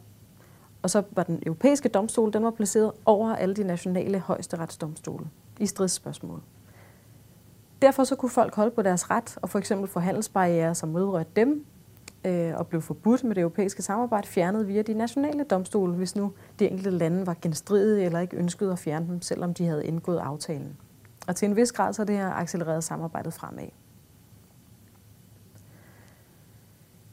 Og 0.82 0.90
så 0.90 1.04
var 1.12 1.24
den 1.24 1.44
europæiske 1.46 1.90
domstol, 1.90 2.34
den 2.34 2.44
var 2.44 2.52
placeret 2.52 2.92
over 3.06 3.36
alle 3.36 3.56
de 3.56 3.64
nationale 3.64 4.20
højesteretsdomstole 4.20 5.30
i 5.60 5.66
stridsspørgsmål. 5.66 6.42
Derfor 7.82 8.04
så 8.04 8.16
kunne 8.16 8.30
folk 8.30 8.56
holde 8.56 8.72
på 8.72 8.82
deres 8.82 9.10
ret 9.10 9.38
og 9.42 9.50
for 9.50 9.60
eksempel 9.60 9.90
få 9.90 10.00
handelsbarriere, 10.00 10.76
som 10.76 10.94
vedrørte 10.96 11.30
dem, 11.36 11.66
øh, 12.26 12.54
og 12.56 12.68
blev 12.68 12.82
forbudt 12.82 13.24
med 13.24 13.36
det 13.36 13.42
europæiske 13.42 13.82
samarbejde, 13.82 14.28
fjernet 14.28 14.68
via 14.68 14.82
de 14.82 14.94
nationale 14.94 15.44
domstole, 15.44 15.94
hvis 15.94 16.16
nu 16.16 16.34
de 16.60 16.70
enkelte 16.70 16.90
lande 16.90 17.28
var 17.28 17.38
genstridige 17.42 18.06
eller 18.06 18.20
ikke 18.20 18.38
ønskede 18.38 18.72
at 18.72 18.80
fjerne 18.80 19.08
dem, 19.08 19.22
selvom 19.22 19.54
de 19.54 19.66
havde 19.66 19.86
indgået 19.86 20.20
aftalen. 20.20 20.78
Og 21.28 21.36
til 21.36 21.50
en 21.50 21.56
vis 21.56 21.72
grad 21.72 21.94
så 21.94 22.02
er 22.02 22.06
det 22.06 22.18
her 22.18 22.34
accelereret 22.34 22.84
samarbejdet 22.84 23.34
fremad. 23.34 23.68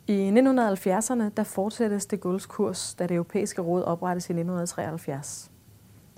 I 0.09 0.31
1970'erne 0.31 1.31
der 1.37 1.43
fortsættes 1.45 2.07
det 2.07 2.27
Gaulle's 2.27 2.47
kurs, 2.47 2.95
da 2.95 3.07
det 3.07 3.15
europæiske 3.15 3.63
råd 3.63 3.83
oprettes 3.83 4.25
i 4.25 4.33
1973. 4.33 5.51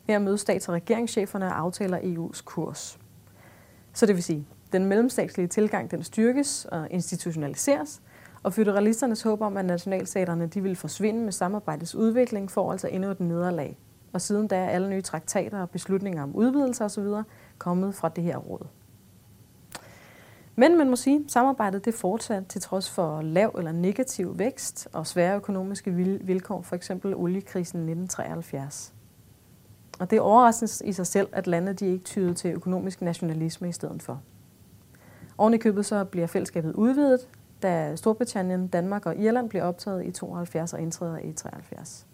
Her 0.06 0.18
mødes 0.18 0.40
stats- 0.40 0.68
og 0.68 0.74
regeringscheferne 0.74 1.46
og 1.46 1.58
aftaler 1.58 1.98
EU's 1.98 2.42
kurs. 2.44 2.98
Så 3.92 4.06
det 4.06 4.14
vil 4.14 4.22
sige, 4.22 4.46
den 4.72 4.84
mellemstatslige 4.84 5.46
tilgang 5.46 5.90
den 5.90 6.02
styrkes 6.02 6.64
og 6.64 6.90
institutionaliseres, 6.90 8.02
og 8.48 8.54
federalisternes 8.54 9.22
håb 9.22 9.40
om, 9.40 9.56
at 9.56 9.64
nationalstaterne 9.64 10.46
de 10.46 10.60
ville 10.60 10.76
forsvinde 10.76 11.20
med 11.24 11.32
samarbejdets 11.32 11.94
udvikling, 11.94 12.50
får 12.50 12.72
altså 12.72 12.88
endnu 12.88 13.10
et 13.10 13.20
nederlag. 13.20 13.78
Og 14.12 14.20
siden 14.20 14.48
da 14.48 14.56
er 14.56 14.68
alle 14.68 14.90
nye 14.90 15.00
traktater 15.00 15.60
og 15.60 15.70
beslutninger 15.70 16.22
om 16.22 16.36
udvidelser 16.36 16.84
osv. 16.84 17.04
kommet 17.58 17.94
fra 17.94 18.08
det 18.08 18.24
her 18.24 18.36
råd. 18.36 18.66
Men 20.56 20.78
man 20.78 20.90
må 20.90 20.96
sige, 20.96 21.16
at 21.24 21.32
samarbejdet 21.32 21.84
det 21.84 21.94
fortsat 21.94 22.46
til 22.46 22.60
trods 22.60 22.90
for 22.90 23.22
lav 23.22 23.54
eller 23.58 23.72
negativ 23.72 24.38
vækst 24.38 24.88
og 24.92 25.06
svære 25.06 25.36
økonomiske 25.36 25.90
vilkår, 26.20 26.62
for 26.62 26.76
eksempel 26.76 27.14
oliekrisen 27.14 27.78
1973. 27.78 28.94
Og 30.00 30.10
det 30.10 30.16
er 30.16 30.20
overraskende 30.20 30.88
i 30.88 30.92
sig 30.92 31.06
selv, 31.06 31.28
at 31.32 31.46
landet 31.46 31.80
de 31.80 31.86
ikke 31.86 32.04
tyder 32.04 32.34
til 32.34 32.52
økonomisk 32.52 33.02
nationalisme 33.02 33.68
i 33.68 33.72
stedet 33.72 34.02
for. 34.02 34.22
Oven 35.38 35.54
i 35.54 35.58
købet 35.58 35.86
så 35.86 36.04
bliver 36.04 36.26
fællesskabet 36.26 36.72
udvidet, 36.72 37.28
da 37.62 37.96
Storbritannien, 37.96 38.68
Danmark 38.68 39.06
og 39.06 39.16
Irland 39.16 39.48
bliver 39.48 39.64
optaget 39.64 40.06
i 40.06 40.10
72 40.10 40.72
og 40.72 40.80
indtræder 40.80 41.18
i 41.18 41.32
73. 41.32 42.06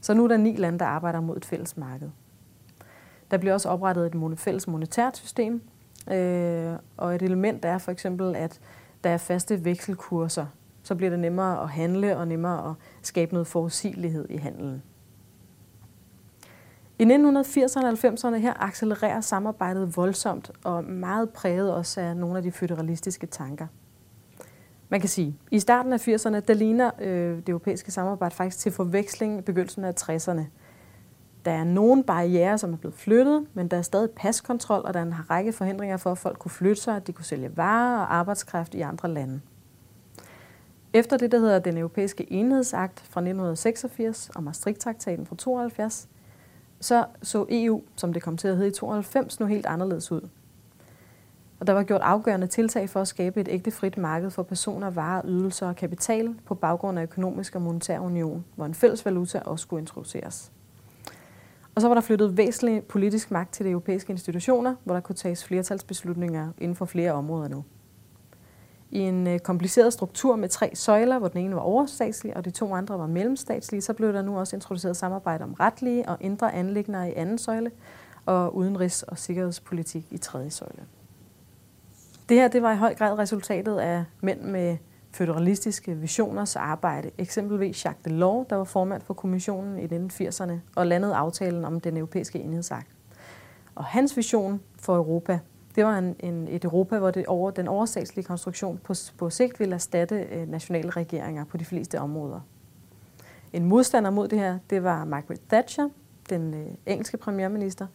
Så 0.00 0.14
nu 0.14 0.24
er 0.24 0.28
der 0.28 0.36
ni 0.36 0.56
lande, 0.56 0.78
der 0.78 0.84
arbejder 0.84 1.20
mod 1.20 1.36
et 1.36 1.44
fælles 1.44 1.76
marked. 1.76 2.10
Der 3.30 3.36
bliver 3.36 3.52
også 3.52 3.68
oprettet 3.68 4.06
et 4.06 4.38
fælles 4.38 4.68
monetært 4.68 5.16
system, 5.16 5.62
øh, 6.10 6.72
og 6.96 7.14
et 7.14 7.22
element 7.22 7.64
er 7.64 7.78
for 7.78 7.92
eksempel, 7.92 8.36
at 8.36 8.60
der 9.04 9.10
er 9.10 9.16
faste 9.16 9.64
vekselkurser. 9.64 10.46
Så 10.82 10.94
bliver 10.94 11.10
det 11.10 11.18
nemmere 11.18 11.62
at 11.62 11.68
handle 11.68 12.16
og 12.16 12.28
nemmere 12.28 12.70
at 12.70 12.74
skabe 13.02 13.32
noget 13.32 13.46
forudsigelighed 13.46 14.26
i 14.30 14.36
handelen. 14.36 14.82
I 17.00 17.04
1980'erne 17.04 17.86
og 17.86 17.92
90'erne 17.92 18.36
her 18.36 18.62
accelererer 18.62 19.20
samarbejdet 19.20 19.96
voldsomt 19.96 20.50
og 20.64 20.84
meget 20.84 21.30
præget 21.30 21.74
også 21.74 22.00
af 22.00 22.16
nogle 22.16 22.36
af 22.36 22.42
de 22.42 22.52
føderalistiske 22.52 23.26
tanker. 23.26 23.66
Man 24.88 25.00
kan 25.00 25.08
sige, 25.08 25.28
at 25.28 25.52
i 25.52 25.60
starten 25.60 25.92
af 25.92 26.08
80'erne, 26.08 26.40
der 26.40 26.54
ligner 26.54 26.90
øh, 27.00 27.36
det 27.36 27.48
europæiske 27.48 27.90
samarbejde 27.90 28.34
faktisk 28.34 28.58
til 28.58 28.72
forveksling 28.72 29.38
i 29.38 29.42
begyndelsen 29.42 29.84
af 29.84 29.92
60'erne. 30.00 30.42
Der 31.44 31.50
er 31.50 31.64
nogle 31.64 32.04
barriere, 32.04 32.58
som 32.58 32.72
er 32.72 32.76
blevet 32.76 32.94
flyttet, 32.94 33.46
men 33.54 33.68
der 33.68 33.76
er 33.76 33.82
stadig 33.82 34.10
paskontrol, 34.10 34.82
og 34.84 34.94
der 34.94 35.00
er 35.00 35.04
en 35.04 35.30
række 35.30 35.52
forhindringer 35.52 35.96
for, 35.96 36.12
at 36.12 36.18
folk 36.18 36.38
kunne 36.38 36.50
flytte 36.50 36.82
sig, 36.82 36.96
at 36.96 37.06
de 37.06 37.12
kunne 37.12 37.24
sælge 37.24 37.56
varer 37.56 38.00
og 38.00 38.14
arbejdskraft 38.14 38.74
i 38.74 38.80
andre 38.80 39.08
lande. 39.08 39.40
Efter 40.92 41.16
det, 41.16 41.32
der 41.32 41.38
hedder 41.38 41.58
den 41.58 41.78
europæiske 41.78 42.32
enhedsakt 42.32 43.00
fra 43.00 43.20
1986 43.20 44.30
og 44.34 44.42
Maastricht-traktaten 44.42 45.26
fra 45.26 45.36
72, 45.36 46.08
så 46.80 47.04
så 47.22 47.46
EU, 47.50 47.82
som 47.96 48.12
det 48.12 48.22
kom 48.22 48.36
til 48.36 48.48
at 48.48 48.56
hedde 48.56 48.68
i 48.68 48.72
92, 48.72 49.40
nu 49.40 49.46
helt 49.46 49.66
anderledes 49.66 50.12
ud. 50.12 50.28
Og 51.60 51.66
der 51.66 51.72
var 51.72 51.82
gjort 51.82 52.00
afgørende 52.00 52.46
tiltag 52.46 52.90
for 52.90 53.00
at 53.00 53.08
skabe 53.08 53.40
et 53.40 53.48
ægte 53.50 53.70
frit 53.70 53.98
marked 53.98 54.30
for 54.30 54.42
personer, 54.42 54.90
varer, 54.90 55.22
ydelser 55.24 55.68
og 55.68 55.76
kapital 55.76 56.34
på 56.44 56.54
baggrund 56.54 56.98
af 56.98 57.02
økonomisk 57.02 57.54
og 57.54 57.62
monetær 57.62 57.98
union, 57.98 58.44
hvor 58.56 58.66
en 58.66 58.74
fælles 58.74 59.04
valuta 59.04 59.38
også 59.44 59.62
skulle 59.62 59.80
introduceres. 59.80 60.52
Og 61.74 61.80
så 61.80 61.88
var 61.88 61.94
der 61.94 62.00
flyttet 62.00 62.36
væsentlig 62.36 62.84
politisk 62.84 63.30
magt 63.30 63.52
til 63.52 63.66
de 63.66 63.70
europæiske 63.70 64.10
institutioner, 64.10 64.74
hvor 64.84 64.94
der 64.94 65.00
kunne 65.00 65.16
tages 65.16 65.44
flertalsbeslutninger 65.44 66.48
inden 66.58 66.76
for 66.76 66.84
flere 66.84 67.12
områder 67.12 67.48
nu. 67.48 67.64
I 68.90 68.98
en 68.98 69.26
øh, 69.26 69.38
kompliceret 69.38 69.92
struktur 69.92 70.36
med 70.36 70.48
tre 70.48 70.70
søjler, 70.74 71.18
hvor 71.18 71.28
den 71.28 71.40
ene 71.40 71.54
var 71.54 71.60
overstatslig, 71.60 72.36
og 72.36 72.44
de 72.44 72.50
to 72.50 72.74
andre 72.74 72.98
var 72.98 73.06
mellemstatslige, 73.06 73.80
så 73.80 73.92
blev 73.92 74.12
der 74.12 74.22
nu 74.22 74.38
også 74.38 74.56
introduceret 74.56 74.96
samarbejde 74.96 75.44
om 75.44 75.52
retlige 75.52 76.08
og 76.08 76.16
indre 76.20 76.54
anlægner 76.54 77.04
i 77.04 77.12
anden 77.16 77.38
søjle, 77.38 77.70
og 78.26 78.56
udenrigs- 78.56 79.02
og 79.02 79.18
sikkerhedspolitik 79.18 80.06
i 80.10 80.18
tredje 80.18 80.50
søjle. 80.50 80.84
Det 82.28 82.36
her 82.36 82.48
det 82.48 82.62
var 82.62 82.72
i 82.72 82.76
høj 82.76 82.94
grad 82.94 83.18
resultatet 83.18 83.78
af 83.78 84.04
mænd 84.20 84.40
med 84.40 84.76
føderalistiske 85.10 85.96
visioners 85.96 86.56
arbejde. 86.56 87.10
Eksempelvis 87.18 87.84
Jacques 87.84 88.04
Delors, 88.04 88.46
der 88.50 88.56
var 88.56 88.64
formand 88.64 89.02
for 89.02 89.14
kommissionen 89.14 89.78
i 89.78 89.84
1980'erne 89.84 90.52
og 90.76 90.86
landede 90.86 91.14
aftalen 91.14 91.64
om 91.64 91.80
den 91.80 91.96
europæiske 91.96 92.38
enhedsakt. 92.38 92.88
Og 93.74 93.84
hans 93.84 94.16
vision 94.16 94.60
for 94.78 94.96
Europa, 94.96 95.38
det 95.76 95.84
var 95.84 95.98
en, 95.98 96.16
en, 96.20 96.48
et 96.48 96.64
Europa, 96.64 96.98
hvor 96.98 97.10
det 97.10 97.26
over, 97.26 97.50
den 97.50 97.68
overstatslige 97.68 98.24
konstruktion 98.24 98.80
på, 98.84 98.94
på 99.18 99.30
sigt 99.30 99.60
ville 99.60 99.74
erstatte 99.74 100.26
øh, 100.32 100.48
nationale 100.48 100.90
regeringer 100.90 101.44
på 101.44 101.56
de 101.56 101.64
fleste 101.64 102.00
områder. 102.00 102.40
En 103.52 103.64
modstander 103.64 104.10
mod 104.10 104.28
det 104.28 104.38
her, 104.38 104.58
det 104.70 104.84
var 104.84 105.04
Margaret 105.04 105.40
Thatcher, 105.48 105.88
den 106.30 106.54
øh, 106.54 106.66
engelske 106.86 107.16
premierminister. 107.16 107.86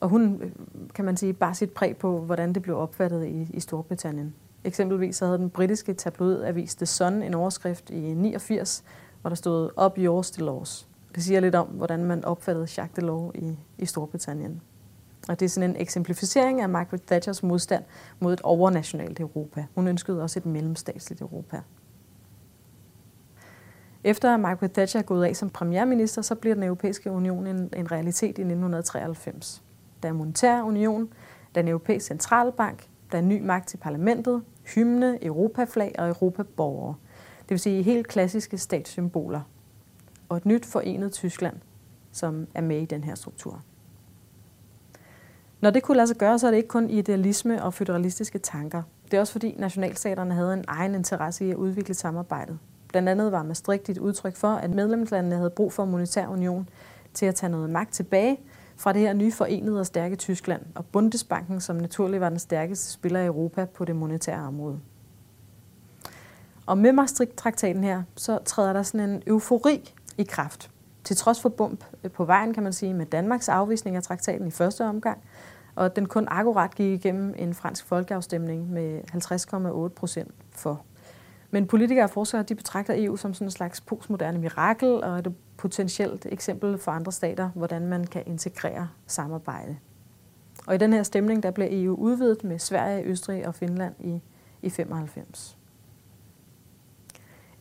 Og 0.00 0.08
hun, 0.08 0.40
øh, 0.42 0.50
kan 0.94 1.04
man 1.04 1.16
sige, 1.16 1.32
bare 1.32 1.54
sit 1.54 1.70
præg 1.70 1.96
på, 1.96 2.18
hvordan 2.20 2.52
det 2.52 2.62
blev 2.62 2.76
opfattet 2.76 3.26
i, 3.26 3.48
i 3.54 3.60
Storbritannien. 3.60 4.34
Eksempelvis 4.64 5.16
så 5.16 5.24
havde 5.26 5.38
den 5.38 5.50
britiske 5.50 5.94
tabloidavis 5.94 6.74
The 6.74 6.86
Sun 6.86 7.22
en 7.22 7.34
overskrift 7.34 7.90
i 7.90 8.14
89, 8.14 8.84
hvor 9.20 9.28
der 9.28 9.34
stod 9.34 9.70
Up 9.84 9.98
yours 9.98 10.30
Delors. 10.30 10.88
Det 11.14 11.22
siger 11.22 11.40
lidt 11.40 11.54
om, 11.54 11.66
hvordan 11.66 12.04
man 12.04 12.24
opfattede 12.24 12.68
Jacques 12.76 12.94
Delors 12.96 13.34
i, 13.34 13.58
i 13.78 13.86
Storbritannien. 13.86 14.62
Og 15.28 15.40
det 15.40 15.44
er 15.44 15.50
sådan 15.50 15.70
en 15.70 15.76
eksemplificering 15.76 16.60
af 16.60 16.68
Margaret 16.68 17.02
Thatchers 17.02 17.42
modstand 17.42 17.84
mod 18.20 18.32
et 18.32 18.40
overnationalt 18.40 19.20
Europa. 19.20 19.66
Hun 19.74 19.88
ønskede 19.88 20.22
også 20.22 20.38
et 20.38 20.46
mellemstatsligt 20.46 21.20
Europa. 21.20 21.60
Efter 24.04 24.34
at 24.34 24.40
Margaret 24.40 24.72
Thatcher 24.72 25.00
er 25.00 25.04
gået 25.04 25.24
af 25.24 25.36
som 25.36 25.50
premierminister, 25.50 26.22
så 26.22 26.34
bliver 26.34 26.54
den 26.54 26.64
europæiske 26.64 27.10
union 27.10 27.46
en, 27.46 27.70
en 27.76 27.92
realitet 27.92 28.38
i 28.38 28.42
1993. 28.42 29.62
Der 30.02 30.08
er 30.08 30.12
monetær 30.12 30.62
union, 30.62 31.08
der 31.54 31.60
er 31.60 31.62
en 31.62 31.68
europæisk 31.68 32.06
centralbank, 32.06 32.88
der 33.12 33.18
er 33.18 33.22
ny 33.22 33.40
magt 33.40 33.68
til 33.68 33.76
parlamentet, 33.76 34.42
hymne, 34.74 35.24
europaflag 35.24 35.94
og 35.98 36.08
europaborgere. 36.08 36.94
Det 37.38 37.50
vil 37.50 37.58
sige 37.58 37.82
helt 37.82 38.08
klassiske 38.08 38.58
statssymboler. 38.58 39.40
Og 40.28 40.36
et 40.36 40.46
nyt 40.46 40.66
forenet 40.66 41.12
Tyskland, 41.12 41.56
som 42.12 42.46
er 42.54 42.60
med 42.60 42.80
i 42.80 42.84
den 42.84 43.04
her 43.04 43.14
struktur. 43.14 43.62
Når 45.62 45.70
det 45.70 45.82
kunne 45.82 45.96
lade 45.96 46.06
sig 46.06 46.16
gøre, 46.16 46.38
så 46.38 46.46
er 46.46 46.50
det 46.50 46.58
ikke 46.58 46.68
kun 46.68 46.90
idealisme 46.90 47.62
og 47.62 47.74
føderalistiske 47.74 48.38
tanker. 48.38 48.82
Det 49.04 49.16
er 49.16 49.20
også 49.20 49.32
fordi 49.32 49.54
nationalstaterne 49.58 50.34
havde 50.34 50.54
en 50.54 50.64
egen 50.68 50.94
interesse 50.94 51.46
i 51.46 51.50
at 51.50 51.56
udvikle 51.56 51.94
samarbejdet. 51.94 52.58
Blandt 52.88 53.08
andet 53.08 53.32
var 53.32 53.42
Maastricht 53.42 53.88
et 53.88 53.98
udtryk 53.98 54.36
for, 54.36 54.48
at 54.48 54.70
medlemslandene 54.70 55.36
havde 55.36 55.50
brug 55.50 55.72
for 55.72 55.84
en 55.84 55.90
monetær 55.90 56.26
union 56.26 56.68
til 57.14 57.26
at 57.26 57.34
tage 57.34 57.50
noget 57.50 57.70
magt 57.70 57.92
tilbage 57.92 58.40
fra 58.76 58.92
det 58.92 59.00
her 59.00 59.12
nye 59.12 59.32
forenede 59.32 59.80
og 59.80 59.86
stærke 59.86 60.16
Tyskland, 60.16 60.62
og 60.74 60.86
Bundesbanken, 60.86 61.60
som 61.60 61.76
naturligvis 61.76 62.20
var 62.20 62.28
den 62.28 62.38
stærkeste 62.38 62.92
spiller 62.92 63.20
i 63.20 63.26
Europa 63.26 63.64
på 63.64 63.84
det 63.84 63.96
monetære 63.96 64.46
område. 64.46 64.80
Og 66.66 66.78
med 66.78 66.92
Maastricht-traktaten 66.92 67.84
her, 67.84 68.02
så 68.16 68.38
træder 68.44 68.72
der 68.72 68.82
sådan 68.82 69.10
en 69.10 69.22
eufori 69.26 69.94
i 70.18 70.22
kraft. 70.22 70.70
Til 71.04 71.16
trods 71.16 71.40
for 71.40 71.48
bump 71.48 71.84
på 72.14 72.24
vejen, 72.24 72.54
kan 72.54 72.62
man 72.62 72.72
sige, 72.72 72.94
med 72.94 73.06
Danmarks 73.06 73.48
afvisning 73.48 73.96
af 73.96 74.02
traktaten 74.02 74.46
i 74.46 74.50
første 74.50 74.84
omgang, 74.84 75.18
og 75.74 75.96
den 75.96 76.06
kun 76.06 76.26
akkurat 76.30 76.74
gik 76.74 76.92
igennem 76.92 77.34
en 77.38 77.54
fransk 77.54 77.86
folkeafstemning 77.86 78.70
med 78.70 79.00
50,8 79.88 79.94
procent 79.94 80.34
for. 80.50 80.82
Men 81.50 81.66
politikere 81.66 82.04
og 82.04 82.10
forskere 82.10 82.42
de 82.42 82.54
betragter 82.54 82.94
EU 82.96 83.16
som 83.16 83.34
sådan 83.34 83.46
en 83.46 83.50
slags 83.50 83.80
postmoderne 83.80 84.38
mirakel 84.38 85.04
og 85.04 85.18
et 85.18 85.34
potentielt 85.56 86.26
eksempel 86.30 86.78
for 86.78 86.90
andre 86.90 87.12
stater, 87.12 87.50
hvordan 87.54 87.86
man 87.86 88.04
kan 88.04 88.22
integrere 88.26 88.88
samarbejde. 89.06 89.76
Og 90.66 90.74
i 90.74 90.78
den 90.78 90.92
her 90.92 91.02
stemning 91.02 91.42
der 91.42 91.50
blev 91.50 91.68
EU 91.70 91.94
udvidet 91.94 92.44
med 92.44 92.58
Sverige, 92.58 93.04
Østrig 93.04 93.46
og 93.46 93.54
Finland 93.54 93.94
i, 94.00 94.20
i 94.62 94.70
95. 94.70 95.58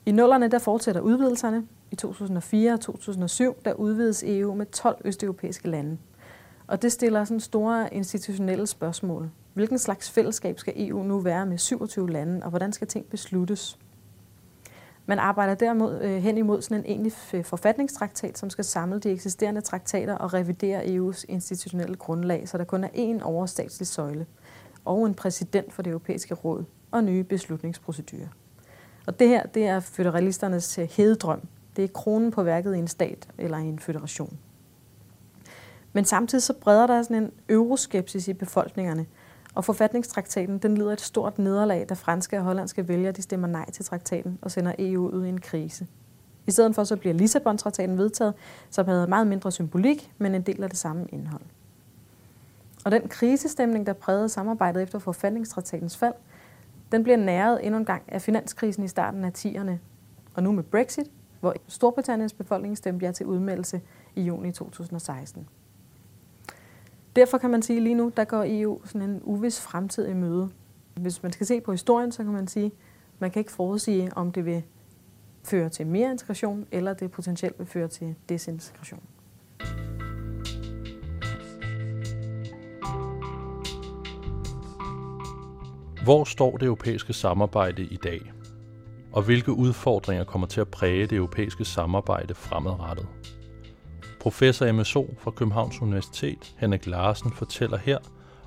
I 0.05 0.11
nullerne 0.11 0.47
der 0.47 0.59
fortsætter 0.59 1.01
udvidelserne. 1.01 1.67
I 1.91 1.95
2004 1.95 2.73
og 2.73 2.81
2007 2.81 3.55
der 3.65 3.73
udvides 3.73 4.23
EU 4.27 4.55
med 4.55 4.65
12 4.65 5.01
østeuropæiske 5.05 5.69
lande. 5.69 5.97
Og 6.67 6.81
det 6.81 6.91
stiller 6.91 7.23
sådan 7.23 7.39
store 7.39 7.93
institutionelle 7.93 8.67
spørgsmål. 8.67 9.31
Hvilken 9.53 9.77
slags 9.77 10.11
fællesskab 10.11 10.59
skal 10.59 10.73
EU 10.77 11.03
nu 11.03 11.19
være 11.19 11.45
med 11.45 11.57
27 11.57 12.09
lande, 12.09 12.43
og 12.43 12.49
hvordan 12.49 12.73
skal 12.73 12.87
ting 12.87 13.05
besluttes? 13.05 13.79
Man 15.05 15.19
arbejder 15.19 15.55
derimod 15.55 16.01
øh, 16.01 16.17
hen 16.17 16.37
imod 16.37 16.61
sådan 16.61 16.77
en 16.77 16.85
egentlig 16.85 17.13
forfatningstraktat, 17.45 18.37
som 18.37 18.49
skal 18.49 18.65
samle 18.65 18.99
de 18.99 19.09
eksisterende 19.09 19.61
traktater 19.61 20.15
og 20.15 20.33
revidere 20.33 20.83
EU's 20.83 21.25
institutionelle 21.27 21.95
grundlag, 21.95 22.49
så 22.49 22.57
der 22.57 22.63
kun 22.63 22.83
er 22.83 22.87
én 22.87 23.23
overstatslig 23.23 23.87
søjle 23.87 24.25
og 24.85 25.05
en 25.05 25.13
præsident 25.13 25.73
for 25.73 25.81
det 25.81 25.89
europæiske 25.89 26.33
råd 26.33 26.63
og 26.91 27.03
nye 27.03 27.23
beslutningsprocedurer. 27.23 28.27
Og 29.07 29.19
det 29.19 29.27
her, 29.27 29.43
det 29.43 29.65
er 29.65 29.79
føderalisternes 29.79 30.77
øh, 30.77 30.87
hededrøm. 30.91 31.41
Det 31.75 31.83
er 31.83 31.87
kronen 31.87 32.31
på 32.31 32.43
værket 32.43 32.75
i 32.75 32.79
en 32.79 32.87
stat 32.87 33.27
eller 33.37 33.57
i 33.57 33.65
en 33.65 33.79
føderation. 33.79 34.37
Men 35.93 36.05
samtidig 36.05 36.43
så 36.43 36.53
breder 36.53 36.87
der 36.87 37.03
sådan 37.03 37.23
en 37.23 37.31
euroskepsis 37.49 38.27
i 38.27 38.33
befolkningerne, 38.33 39.05
og 39.55 39.65
forfatningstraktaten 39.65 40.57
den 40.57 40.75
lider 40.75 40.93
et 40.93 41.01
stort 41.01 41.39
nederlag, 41.39 41.85
da 41.89 41.93
franske 41.93 42.37
og 42.37 42.43
hollandske 42.43 42.87
vælgere 42.87 43.11
de 43.11 43.21
stemmer 43.21 43.47
nej 43.47 43.71
til 43.71 43.85
traktaten 43.85 44.39
og 44.41 44.51
sender 44.51 44.73
EU 44.79 45.07
ud 45.07 45.25
i 45.25 45.29
en 45.29 45.41
krise. 45.41 45.87
I 46.47 46.51
stedet 46.51 46.75
for 46.75 46.83
så 46.83 46.95
bliver 46.95 47.13
Lissabon-traktaten 47.13 47.97
vedtaget, 47.97 48.33
som 48.69 48.87
havde 48.87 49.07
meget 49.07 49.27
mindre 49.27 49.51
symbolik, 49.51 50.11
men 50.17 50.35
en 50.35 50.41
del 50.41 50.63
af 50.63 50.69
det 50.69 50.79
samme 50.79 51.05
indhold. 51.09 51.41
Og 52.85 52.91
den 52.91 53.07
krisestemning, 53.07 53.85
der 53.85 53.93
prægede 53.93 54.29
samarbejdet 54.29 54.83
efter 54.83 54.99
forfatningstraktatens 54.99 55.97
fald, 55.97 56.13
den 56.91 57.03
bliver 57.03 57.17
næret 57.17 57.65
endnu 57.65 57.79
en 57.79 57.85
gang 57.85 58.03
af 58.07 58.21
finanskrisen 58.21 58.83
i 58.83 58.87
starten 58.87 59.23
af 59.23 59.31
10'erne, 59.37 59.71
og 60.33 60.43
nu 60.43 60.51
med 60.51 60.63
Brexit, 60.63 61.11
hvor 61.39 61.53
Storbritanniens 61.67 62.33
befolkning 62.33 62.77
stemte 62.77 63.05
ja 63.05 63.11
til 63.11 63.25
udmeldelse 63.25 63.81
i 64.15 64.21
juni 64.21 64.51
2016. 64.51 65.47
Derfor 67.15 67.37
kan 67.37 67.49
man 67.49 67.61
sige, 67.61 67.77
at 67.77 67.83
lige 67.83 67.95
nu 67.95 68.11
der 68.17 68.23
går 68.23 68.45
EU 68.47 68.81
sådan 68.85 69.09
en 69.09 69.21
uvis 69.23 69.61
fremtid 69.61 70.07
i 70.07 70.13
møde. 70.13 70.49
Hvis 70.95 71.23
man 71.23 71.31
skal 71.31 71.45
se 71.45 71.61
på 71.61 71.71
historien, 71.71 72.11
så 72.11 72.23
kan 72.23 72.33
man 72.33 72.47
sige, 72.47 72.65
at 72.65 72.71
man 73.19 73.31
kan 73.31 73.39
ikke 73.39 73.51
forudsige, 73.51 74.11
om 74.15 74.31
det 74.31 74.45
vil 74.45 74.63
føre 75.43 75.69
til 75.69 75.87
mere 75.87 76.11
integration, 76.11 76.65
eller 76.71 76.93
det 76.93 77.11
potentielt 77.11 77.59
vil 77.59 77.67
føre 77.67 77.87
til 77.87 78.15
desintegration. 78.29 78.99
Hvor 86.03 86.23
står 86.23 86.57
det 86.57 86.65
europæiske 86.65 87.13
samarbejde 87.13 87.83
i 87.83 87.97
dag? 88.03 88.33
Og 89.11 89.23
hvilke 89.23 89.51
udfordringer 89.51 90.23
kommer 90.23 90.47
til 90.47 90.61
at 90.61 90.67
præge 90.67 91.07
det 91.07 91.15
europæiske 91.15 91.65
samarbejde 91.65 92.33
fremadrettet? 92.33 93.07
Professor 94.21 94.71
MSO 94.71 95.05
fra 95.17 95.31
Københavns 95.31 95.81
Universitet, 95.81 96.55
Henrik 96.57 96.87
Larsen, 96.87 97.31
fortæller 97.31 97.77
her 97.77 97.97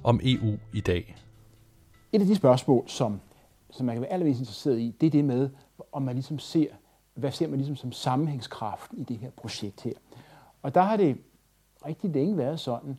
om 0.04 0.20
EU 0.22 0.56
i 0.72 0.80
dag. 0.80 1.16
Et 2.12 2.20
af 2.20 2.26
de 2.26 2.34
spørgsmål, 2.34 2.84
som, 2.88 3.20
som 3.70 3.86
man 3.86 3.94
kan 3.94 4.02
være 4.02 4.12
allermest 4.12 4.40
interesseret 4.40 4.78
i, 4.80 4.94
det 5.00 5.06
er 5.06 5.10
det 5.10 5.24
med, 5.24 5.50
om 5.92 6.02
man 6.02 6.14
ligesom 6.14 6.38
ser, 6.38 6.66
hvad 7.14 7.32
ser 7.32 7.48
man 7.48 7.56
ligesom 7.56 7.76
som 7.76 7.92
sammenhængskraft 7.92 8.90
i 8.92 9.02
det 9.02 9.16
her 9.16 9.30
projekt 9.30 9.82
her. 9.82 9.92
Og 10.62 10.74
der 10.74 10.82
har 10.82 10.96
det 10.96 11.18
rigtig 11.86 12.10
længe 12.10 12.36
været 12.36 12.60
sådan, 12.60 12.96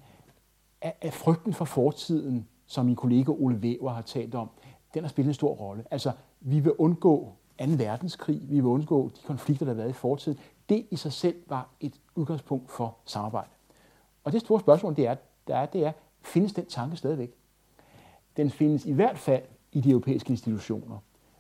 at, 0.81 0.93
at 1.01 1.13
frygten 1.13 1.53
for 1.53 1.65
fortiden, 1.65 2.47
som 2.67 2.85
min 2.85 2.95
kollega 2.95 3.31
Ole 3.31 3.55
Weber 3.55 3.89
har 3.89 4.01
talt 4.01 4.35
om, 4.35 4.49
den 4.93 5.03
har 5.03 5.09
spillet 5.09 5.29
en 5.29 5.33
stor 5.33 5.53
rolle. 5.53 5.83
Altså, 5.91 6.11
vi 6.41 6.59
vil 6.59 6.71
undgå 6.71 7.33
2. 7.59 7.65
verdenskrig, 7.65 8.41
vi 8.41 8.55
vil 8.55 8.65
undgå 8.65 9.11
de 9.15 9.21
konflikter, 9.27 9.65
der 9.65 9.73
har 9.73 9.77
været 9.77 9.89
i 9.89 9.93
fortiden 9.93 10.39
det 10.69 10.85
i 10.91 10.95
sig 10.95 11.13
selv 11.13 11.35
var 11.47 11.69
et 11.79 11.93
udgangspunkt 12.15 12.71
for 12.71 12.97
samarbejde. 13.05 13.49
Og 14.23 14.31
det 14.31 14.41
store 14.41 14.59
spørgsmål, 14.59 14.95
det 14.95 15.07
er, 15.07 15.15
der 15.47 15.55
er, 15.55 15.65
det 15.65 15.85
er, 15.85 15.91
findes 16.21 16.53
den 16.53 16.65
tanke 16.65 16.97
stadigvæk? 16.97 17.33
Den 18.37 18.49
findes 18.49 18.85
i 18.85 18.91
hvert 18.91 19.17
fald 19.17 19.43
i 19.71 19.81
de 19.81 19.89
europæiske 19.89 20.29
institutioner. 20.29 20.97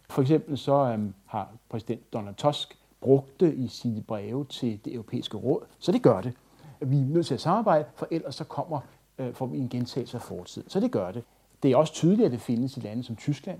For 0.09 0.21
eksempel 0.21 0.57
så 0.57 0.73
øhm, 0.73 1.13
har 1.25 1.51
præsident 1.69 2.13
Donald 2.13 2.35
Tusk 2.35 2.77
brugt 3.01 3.39
det 3.39 3.53
i 3.53 3.67
sine 3.67 4.03
breve 4.03 4.45
til 4.45 4.79
det 4.85 4.93
europæiske 4.93 5.37
råd, 5.37 5.65
så 5.79 5.91
det 5.91 6.01
gør 6.01 6.21
det. 6.21 6.33
Vi 6.81 6.97
er 6.97 7.05
nødt 7.05 7.25
til 7.25 7.33
at 7.33 7.41
samarbejde, 7.41 7.85
for 7.95 8.07
ellers 8.11 8.35
så 8.35 8.43
kommer, 8.43 8.79
øh, 9.17 9.33
får 9.33 9.45
vi 9.45 9.57
en 9.57 9.69
gentagelse 9.69 10.17
af 10.17 10.21
fortiden. 10.21 10.69
Så 10.69 10.79
det 10.79 10.91
gør 10.91 11.11
det. 11.11 11.23
Det 11.63 11.71
er 11.71 11.77
også 11.77 11.93
tydeligt, 11.93 12.25
at 12.25 12.31
det 12.31 12.41
findes 12.41 12.77
i 12.77 12.79
lande 12.79 13.03
som 13.03 13.15
Tyskland 13.15 13.59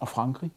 og 0.00 0.08
Frankrig. 0.08 0.50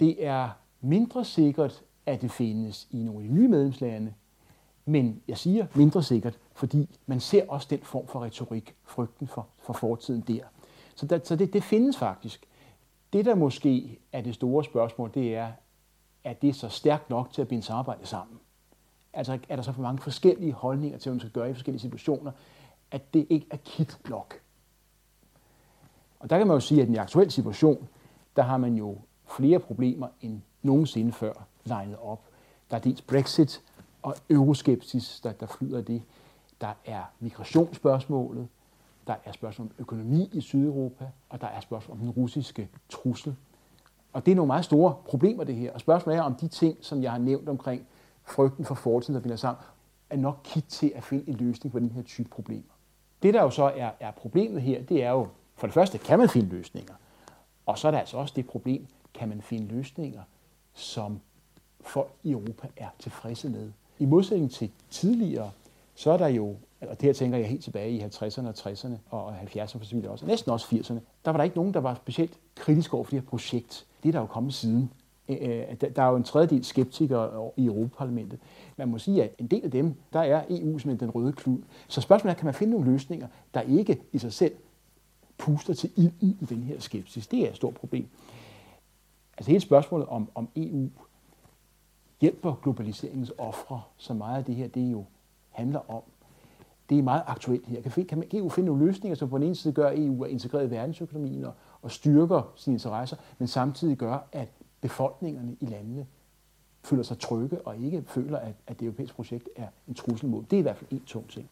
Det 0.00 0.26
er 0.26 0.50
mindre 0.80 1.24
sikkert, 1.24 1.82
at 2.06 2.22
det 2.22 2.30
findes 2.30 2.88
i 2.90 3.02
nogle 3.02 3.22
af 3.22 3.28
de 3.28 3.34
nye 3.34 3.48
medlemslande, 3.48 4.14
men 4.84 5.22
jeg 5.28 5.38
siger 5.38 5.66
mindre 5.74 6.02
sikkert, 6.02 6.38
fordi 6.52 6.98
man 7.06 7.20
ser 7.20 7.48
også 7.48 7.66
den 7.70 7.80
form 7.80 8.06
for 8.06 8.24
retorik, 8.24 8.74
frygten 8.84 9.26
for, 9.26 9.46
for 9.58 9.72
fortiden 9.72 10.20
der. 10.20 10.42
Så, 10.94 11.06
der, 11.06 11.20
så 11.24 11.36
det, 11.36 11.52
det 11.52 11.62
findes 11.62 11.96
faktisk. 11.96 12.46
Det, 13.12 13.24
der 13.24 13.34
måske 13.34 13.98
er 14.12 14.20
det 14.20 14.34
store 14.34 14.64
spørgsmål, 14.64 15.10
det 15.14 15.36
er, 15.36 15.52
er 16.24 16.32
det 16.32 16.56
så 16.56 16.68
stærkt 16.68 17.10
nok 17.10 17.32
til 17.32 17.42
at 17.42 17.48
binde 17.48 17.62
samarbejde 17.62 18.06
sammen? 18.06 18.38
Altså 19.12 19.38
er 19.48 19.56
der 19.56 19.62
så 19.62 19.72
for 19.72 19.82
mange 19.82 20.02
forskellige 20.02 20.52
holdninger 20.52 20.98
til, 20.98 21.10
hvad 21.10 21.14
man 21.14 21.20
skal 21.20 21.32
gøre 21.32 21.50
i 21.50 21.54
forskellige 21.54 21.80
situationer, 21.80 22.32
at 22.90 23.14
det 23.14 23.26
ikke 23.30 23.46
er 23.50 23.56
kit 23.56 23.98
nok? 24.08 24.34
Og 26.20 26.30
der 26.30 26.38
kan 26.38 26.46
man 26.46 26.54
jo 26.54 26.60
sige, 26.60 26.82
at 26.82 26.88
i 26.88 26.90
den 26.90 26.98
aktuelle 26.98 27.30
situation, 27.30 27.88
der 28.36 28.42
har 28.42 28.56
man 28.56 28.74
jo 28.74 28.98
flere 29.26 29.58
problemer 29.58 30.08
end 30.20 30.40
nogensinde 30.62 31.12
før 31.12 31.32
legnet 31.64 31.96
op. 32.02 32.20
Der 32.70 32.76
er 32.76 32.80
dels 32.80 33.02
Brexit 33.02 33.62
og 34.02 34.14
euroskepsis, 34.30 35.20
der, 35.22 35.32
der 35.32 35.46
flyder 35.46 35.82
det. 35.82 36.02
Der 36.60 36.72
er 36.84 37.02
migrationsspørgsmålet, 37.20 38.48
der 39.06 39.14
er 39.24 39.32
spørgsmål 39.32 39.66
om 39.66 39.74
økonomi 39.78 40.30
i 40.32 40.40
Sydeuropa, 40.40 41.10
og 41.28 41.40
der 41.40 41.46
er 41.46 41.60
spørgsmål 41.60 41.96
om 41.96 42.00
den 42.00 42.10
russiske 42.10 42.68
trussel. 42.88 43.36
Og 44.12 44.26
det 44.26 44.32
er 44.32 44.36
nogle 44.36 44.46
meget 44.46 44.64
store 44.64 44.96
problemer, 45.04 45.44
det 45.44 45.54
her. 45.54 45.72
Og 45.72 45.80
spørgsmålet 45.80 46.18
er, 46.18 46.22
om 46.22 46.34
de 46.34 46.48
ting, 46.48 46.76
som 46.80 47.02
jeg 47.02 47.10
har 47.10 47.18
nævnt 47.18 47.48
omkring 47.48 47.86
frygten 48.24 48.64
for 48.64 48.74
fortiden, 48.74 49.14
der 49.14 49.20
binder 49.20 49.36
sammen, 49.36 49.64
er 50.10 50.16
nok 50.16 50.40
kit 50.44 50.64
til 50.64 50.92
at 50.94 51.04
finde 51.04 51.28
en 51.28 51.34
løsning 51.34 51.72
på 51.72 51.78
den 51.78 51.90
her 51.90 52.02
type 52.02 52.28
problemer. 52.28 52.72
Det, 53.22 53.34
der 53.34 53.42
jo 53.42 53.50
så 53.50 53.64
er, 53.64 53.90
er 54.00 54.10
problemet 54.10 54.62
her, 54.62 54.82
det 54.82 55.02
er 55.02 55.10
jo, 55.10 55.28
for 55.54 55.66
det 55.66 55.74
første, 55.74 55.98
kan 55.98 56.18
man 56.18 56.28
finde 56.28 56.48
løsninger? 56.48 56.94
Og 57.66 57.78
så 57.78 57.86
er 57.88 57.90
der 57.90 57.98
altså 57.98 58.16
også 58.16 58.32
det 58.36 58.46
problem, 58.46 58.86
kan 59.14 59.28
man 59.28 59.42
finde 59.42 59.74
løsninger, 59.74 60.22
som 60.74 61.20
folk 61.80 62.10
i 62.22 62.30
Europa 62.30 62.68
er 62.76 62.88
tilfredse 62.98 63.48
med. 63.48 63.70
I 63.98 64.04
modsætning 64.04 64.50
til 64.50 64.70
tidligere, 64.90 65.50
så 65.94 66.10
er 66.10 66.16
der 66.16 66.28
jo, 66.28 66.56
og 66.80 67.00
det 67.00 67.02
her 67.02 67.12
tænker 67.12 67.38
jeg 67.38 67.48
helt 67.48 67.64
tilbage 67.64 67.90
i 67.90 68.00
50'erne 68.00 68.46
og 68.46 68.54
60'erne 68.58 68.94
og 69.10 69.36
70'erne 69.38 69.78
for 69.78 69.84
så 69.84 70.08
også, 70.08 70.24
og 70.24 70.28
næsten 70.28 70.52
også 70.52 70.66
80'erne, 70.66 70.98
der 71.24 71.30
var 71.30 71.36
der 71.36 71.44
ikke 71.44 71.56
nogen, 71.56 71.74
der 71.74 71.80
var 71.80 71.94
specielt 71.94 72.38
kritisk 72.54 72.94
over 72.94 73.04
for 73.04 73.10
det 73.10 73.20
her 73.20 73.28
projekt. 73.28 73.86
Det 74.02 74.08
er 74.08 74.12
der 74.12 74.20
jo 74.20 74.26
kommet 74.26 74.54
siden. 74.54 74.90
Øh, 75.28 75.36
øh, 75.40 75.90
der 75.96 76.02
er 76.02 76.08
jo 76.08 76.16
en 76.16 76.24
tredjedel 76.24 76.64
skeptikere 76.64 77.50
i 77.56 77.66
Europaparlamentet. 77.66 78.38
Man 78.76 78.88
må 78.88 78.98
sige, 78.98 79.24
at 79.24 79.30
en 79.38 79.46
del 79.46 79.64
af 79.64 79.70
dem, 79.70 79.94
der 80.12 80.20
er 80.20 80.44
EU 80.50 80.78
som 80.78 80.98
den 80.98 81.10
røde 81.10 81.32
klud. 81.32 81.58
Så 81.88 82.00
spørgsmålet 82.00 82.34
er, 82.34 82.38
kan 82.38 82.44
man 82.44 82.54
finde 82.54 82.70
nogle 82.70 82.92
løsninger, 82.92 83.26
der 83.54 83.60
ikke 83.60 84.00
i 84.12 84.18
sig 84.18 84.32
selv 84.32 84.52
puster 85.38 85.74
til 85.74 85.90
ilden 85.96 86.36
i 86.40 86.44
den 86.44 86.62
her 86.62 86.80
skepsis? 86.80 87.26
Det 87.26 87.38
er 87.38 87.48
et 87.48 87.56
stort 87.56 87.74
problem. 87.74 88.08
Altså 89.36 89.50
hele 89.50 89.60
spørgsmålet 89.60 90.06
om, 90.08 90.30
om 90.34 90.48
EU 90.56 90.88
hjælper 92.20 92.54
globaliseringens 92.62 93.32
ofre, 93.38 93.82
så 93.96 94.14
meget 94.14 94.38
af 94.38 94.44
det 94.44 94.54
her, 94.54 94.68
det 94.68 94.92
jo 94.92 95.04
handler 95.50 95.90
om. 95.90 96.02
Det 96.88 96.98
er 96.98 97.02
meget 97.02 97.22
aktuelt 97.26 97.66
her. 97.66 97.82
Kan, 97.82 98.06
kan 98.06 98.24
EU 98.32 98.48
finde 98.48 98.66
nogle 98.66 98.86
løsninger, 98.86 99.14
som 99.14 99.28
på 99.28 99.38
den 99.38 99.46
ene 99.46 99.54
side 99.54 99.74
gør, 99.74 99.88
at 99.88 99.98
EU 99.98 100.22
er 100.22 100.26
integreret 100.26 100.66
i 100.66 100.70
verdensøkonomien 100.70 101.44
og, 101.44 101.52
og 101.82 101.90
styrker 101.90 102.52
sine 102.56 102.74
interesser, 102.74 103.16
men 103.38 103.48
samtidig 103.48 103.96
gør, 103.96 104.18
at 104.32 104.48
befolkningerne 104.80 105.56
i 105.60 105.66
landene 105.66 106.06
føler 106.82 107.02
sig 107.02 107.18
trygge 107.18 107.60
og 107.60 107.76
ikke 107.76 108.04
føler, 108.06 108.38
at, 108.38 108.54
at 108.66 108.80
det 108.80 108.86
europæiske 108.86 109.16
projekt 109.16 109.48
er 109.56 109.68
en 109.88 109.94
trussel 109.94 110.28
mod. 110.28 110.42
Det 110.42 110.52
er 110.52 110.58
i 110.58 110.62
hvert 110.62 110.76
fald 110.76 110.92
en 110.92 111.04
tung 111.06 111.28
ting. 111.28 111.50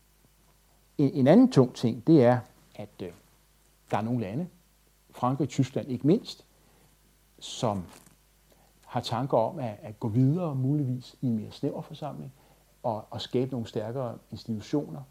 En, 0.99 1.11
en 1.15 1.27
anden 1.27 1.53
tung 1.53 1.75
ting, 1.75 2.07
det 2.07 2.25
er, 2.25 2.39
at 2.75 2.89
øh, 3.03 3.09
der 3.91 3.97
er 3.97 4.03
nogle 4.03 4.21
lande, 4.21 4.49
Frankrig 5.11 5.45
og 5.45 5.49
Tyskland 5.49 5.89
ikke 5.89 6.07
mindst, 6.07 6.45
som 7.43 7.85
har 8.87 9.01
tanker 9.01 9.39
om 9.39 9.59
at, 9.59 9.77
at 9.83 10.01
gå 10.01 10.09
videre 10.09 10.55
muligvis 10.55 11.17
i 11.21 11.27
en 11.27 11.37
mere 11.37 11.51
snæver 11.51 11.83
forsamling 11.83 12.33
og, 12.83 13.05
og 13.11 13.21
skabe 13.21 13.51
nogle 13.51 13.67
stærkere 13.67 14.19
institutioner. 14.31 15.03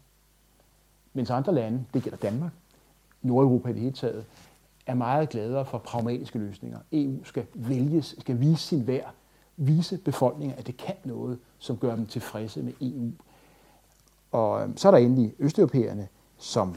Mens 1.12 1.30
andre 1.30 1.54
lande, 1.54 1.84
det 1.94 2.02
gælder 2.02 2.18
Danmark, 2.18 2.52
Nordeuropa 3.22 3.68
i 3.68 3.72
det 3.72 3.80
hele 3.80 3.94
taget, 3.94 4.24
er 4.86 4.94
meget 4.94 5.28
gladere 5.28 5.66
for 5.66 5.78
pragmatiske 5.78 6.38
løsninger. 6.38 6.78
EU 6.92 7.24
skal 7.24 7.46
vælges, 7.54 8.14
skal 8.18 8.40
vise 8.40 8.62
sin 8.62 8.86
værd, 8.86 9.14
vise 9.56 9.98
befolkningen, 9.98 10.58
at 10.58 10.66
det 10.66 10.76
kan 10.76 10.94
noget, 11.04 11.38
som 11.58 11.76
gør 11.76 11.96
dem 11.96 12.06
tilfredse 12.06 12.62
med 12.62 12.72
EU. 12.80 13.10
Og 14.32 14.62
øhm, 14.62 14.76
så 14.76 14.88
er 14.88 14.92
der 14.92 14.98
endelig 14.98 15.34
østeuropæerne, 15.38 16.08
som 16.38 16.76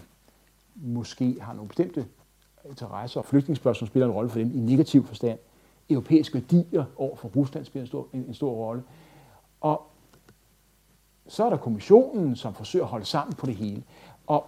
måske 0.76 1.38
har 1.42 1.54
nogle 1.54 1.68
bestemte 1.68 2.06
interesser, 2.70 3.20
og 3.20 3.26
flygtningsspørgsmål 3.26 3.88
spiller 3.88 4.08
en 4.08 4.14
rolle 4.14 4.30
for 4.30 4.40
dem 4.40 4.52
i 4.56 4.60
negativ 4.60 5.06
forstand. 5.06 5.40
Europæiske 5.90 6.34
værdier 6.34 6.86
over 6.98 7.16
for 7.16 7.28
Rusland 7.28 7.66
spiller 7.66 7.84
en 7.84 7.88
stor, 7.88 8.08
en, 8.14 8.26
en 8.28 8.34
stor 8.34 8.52
rolle. 8.52 8.84
Og 9.62 9.82
så 11.28 11.46
er 11.46 11.50
der 11.50 11.58
kommissionen, 11.58 12.36
som 12.36 12.54
forsøger 12.54 12.86
at 12.86 12.92
holde 12.92 13.06
sammen 13.06 13.34
på 13.34 13.46
det 13.46 13.56
hele. 13.56 13.84
Og 14.28 14.46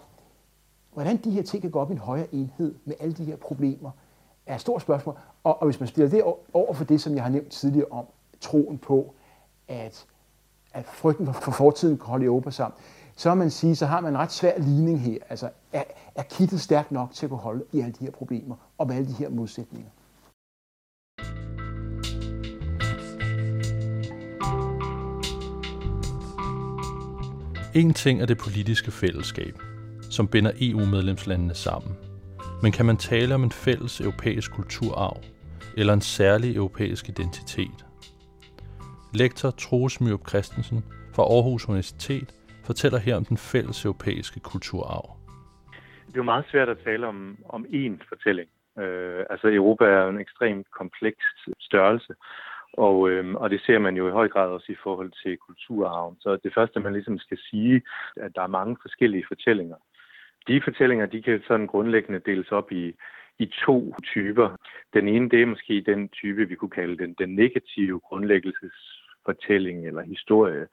hvordan 0.93 1.17
de 1.17 1.31
her 1.31 1.43
ting 1.43 1.61
kan 1.61 1.71
gå 1.71 1.79
op 1.79 1.89
i 1.89 1.93
en 1.93 1.99
højere 1.99 2.35
enhed 2.35 2.75
med 2.85 2.95
alle 2.99 3.13
de 3.13 3.25
her 3.25 3.35
problemer, 3.35 3.91
er 4.45 4.55
et 4.55 4.61
stort 4.61 4.81
spørgsmål. 4.81 5.17
Og, 5.43 5.61
og 5.61 5.65
hvis 5.65 5.79
man 5.79 5.89
stiller 5.89 6.09
det 6.09 6.23
over 6.53 6.73
for 6.73 6.83
det, 6.83 7.01
som 7.01 7.15
jeg 7.15 7.23
har 7.23 7.29
nævnt 7.29 7.49
tidligere 7.49 7.87
om 7.91 8.05
troen 8.41 8.77
på, 8.77 9.13
at, 9.67 10.05
at 10.73 10.85
frygten 10.85 11.25
for, 11.25 11.33
for 11.33 11.51
fortiden 11.51 11.97
kan 11.97 12.05
holde 12.05 12.25
Europa 12.25 12.51
sammen, 12.51 12.77
så 13.17 13.35
man 13.35 13.51
sige, 13.51 13.75
så 13.75 13.85
har 13.85 14.01
man 14.01 14.13
en 14.13 14.17
ret 14.17 14.31
svær 14.31 14.59
ligning 14.59 15.01
her. 15.01 15.17
Altså, 15.29 15.49
er, 15.73 15.83
er 16.15 16.23
kittet 16.23 16.61
stærkt 16.61 16.91
nok 16.91 17.13
til 17.13 17.25
at 17.25 17.29
kunne 17.29 17.39
holde 17.39 17.65
i 17.73 17.79
alle 17.79 17.93
de 17.99 18.03
her 18.05 18.11
problemer 18.11 18.55
og 18.77 18.87
med 18.87 18.95
alle 18.95 19.07
de 19.07 19.13
her 19.13 19.29
modsætninger? 19.29 19.89
En 27.75 27.93
ting 27.93 28.21
er 28.21 28.25
det 28.25 28.37
politiske 28.37 28.91
fællesskab, 28.91 29.59
som 30.09 30.27
binder 30.27 30.51
EU-medlemslandene 30.61 31.55
sammen. 31.55 31.97
Men 32.61 32.71
kan 32.71 32.85
man 32.85 32.97
tale 32.97 33.35
om 33.35 33.43
en 33.43 33.51
fælles 33.51 34.01
europæisk 34.01 34.51
kulturarv 34.51 35.17
eller 35.77 35.93
en 35.93 36.01
særlig 36.01 36.55
europæisk 36.55 37.09
identitet? 37.09 37.85
Lektor 39.13 39.51
Troels 39.51 40.01
Myrup 40.01 40.29
Christensen 40.29 40.83
fra 41.13 41.23
Aarhus 41.23 41.69
Universitet 41.69 42.33
fortæller 42.69 42.99
her 42.99 43.15
om 43.15 43.25
den 43.25 43.37
fælles 43.37 43.85
europæiske 43.85 44.39
kulturarv. 44.39 45.07
Det 46.07 46.13
er 46.13 46.23
jo 46.25 46.33
meget 46.33 46.45
svært 46.51 46.69
at 46.69 46.79
tale 46.83 47.07
om, 47.07 47.37
om 47.49 47.65
én 47.65 47.93
fortælling. 48.09 48.49
Øh, 48.79 49.25
altså 49.29 49.47
Europa 49.47 49.85
er 49.85 50.03
jo 50.03 50.09
en 50.09 50.19
ekstremt 50.19 50.67
kompleks 50.71 51.23
størrelse, 51.59 52.13
og, 52.73 53.09
øh, 53.09 53.35
og 53.35 53.49
det 53.49 53.61
ser 53.65 53.79
man 53.79 53.97
jo 53.97 54.07
i 54.07 54.11
høj 54.19 54.27
grad 54.29 54.49
også 54.49 54.71
i 54.71 54.81
forhold 54.83 55.11
til 55.23 55.37
kulturarven. 55.37 56.15
Så 56.19 56.37
det 56.43 56.53
første, 56.53 56.79
man 56.79 56.93
ligesom 56.93 57.19
skal 57.19 57.37
sige, 57.49 57.81
at 58.15 58.31
der 58.35 58.41
er 58.41 58.55
mange 58.59 58.77
forskellige 58.81 59.25
fortællinger. 59.27 59.75
De 60.47 60.61
fortællinger, 60.61 61.05
de 61.05 61.21
kan 61.21 61.43
sådan 61.47 61.67
grundlæggende 61.67 62.21
deles 62.25 62.51
op 62.51 62.71
i, 62.71 62.93
i 63.39 63.45
to 63.65 63.93
typer. 64.03 64.55
Den 64.93 65.07
ene, 65.07 65.29
det 65.29 65.41
er 65.41 65.45
måske 65.45 65.83
den 65.85 66.09
type, 66.09 66.45
vi 66.47 66.55
kunne 66.55 66.77
kalde 66.79 66.97
den, 66.97 67.15
den 67.19 67.35
negative 67.35 67.99
grundlæggelses 67.99 68.96
fortælling 69.27 69.87
eller 69.87 70.01
historie 70.01 70.67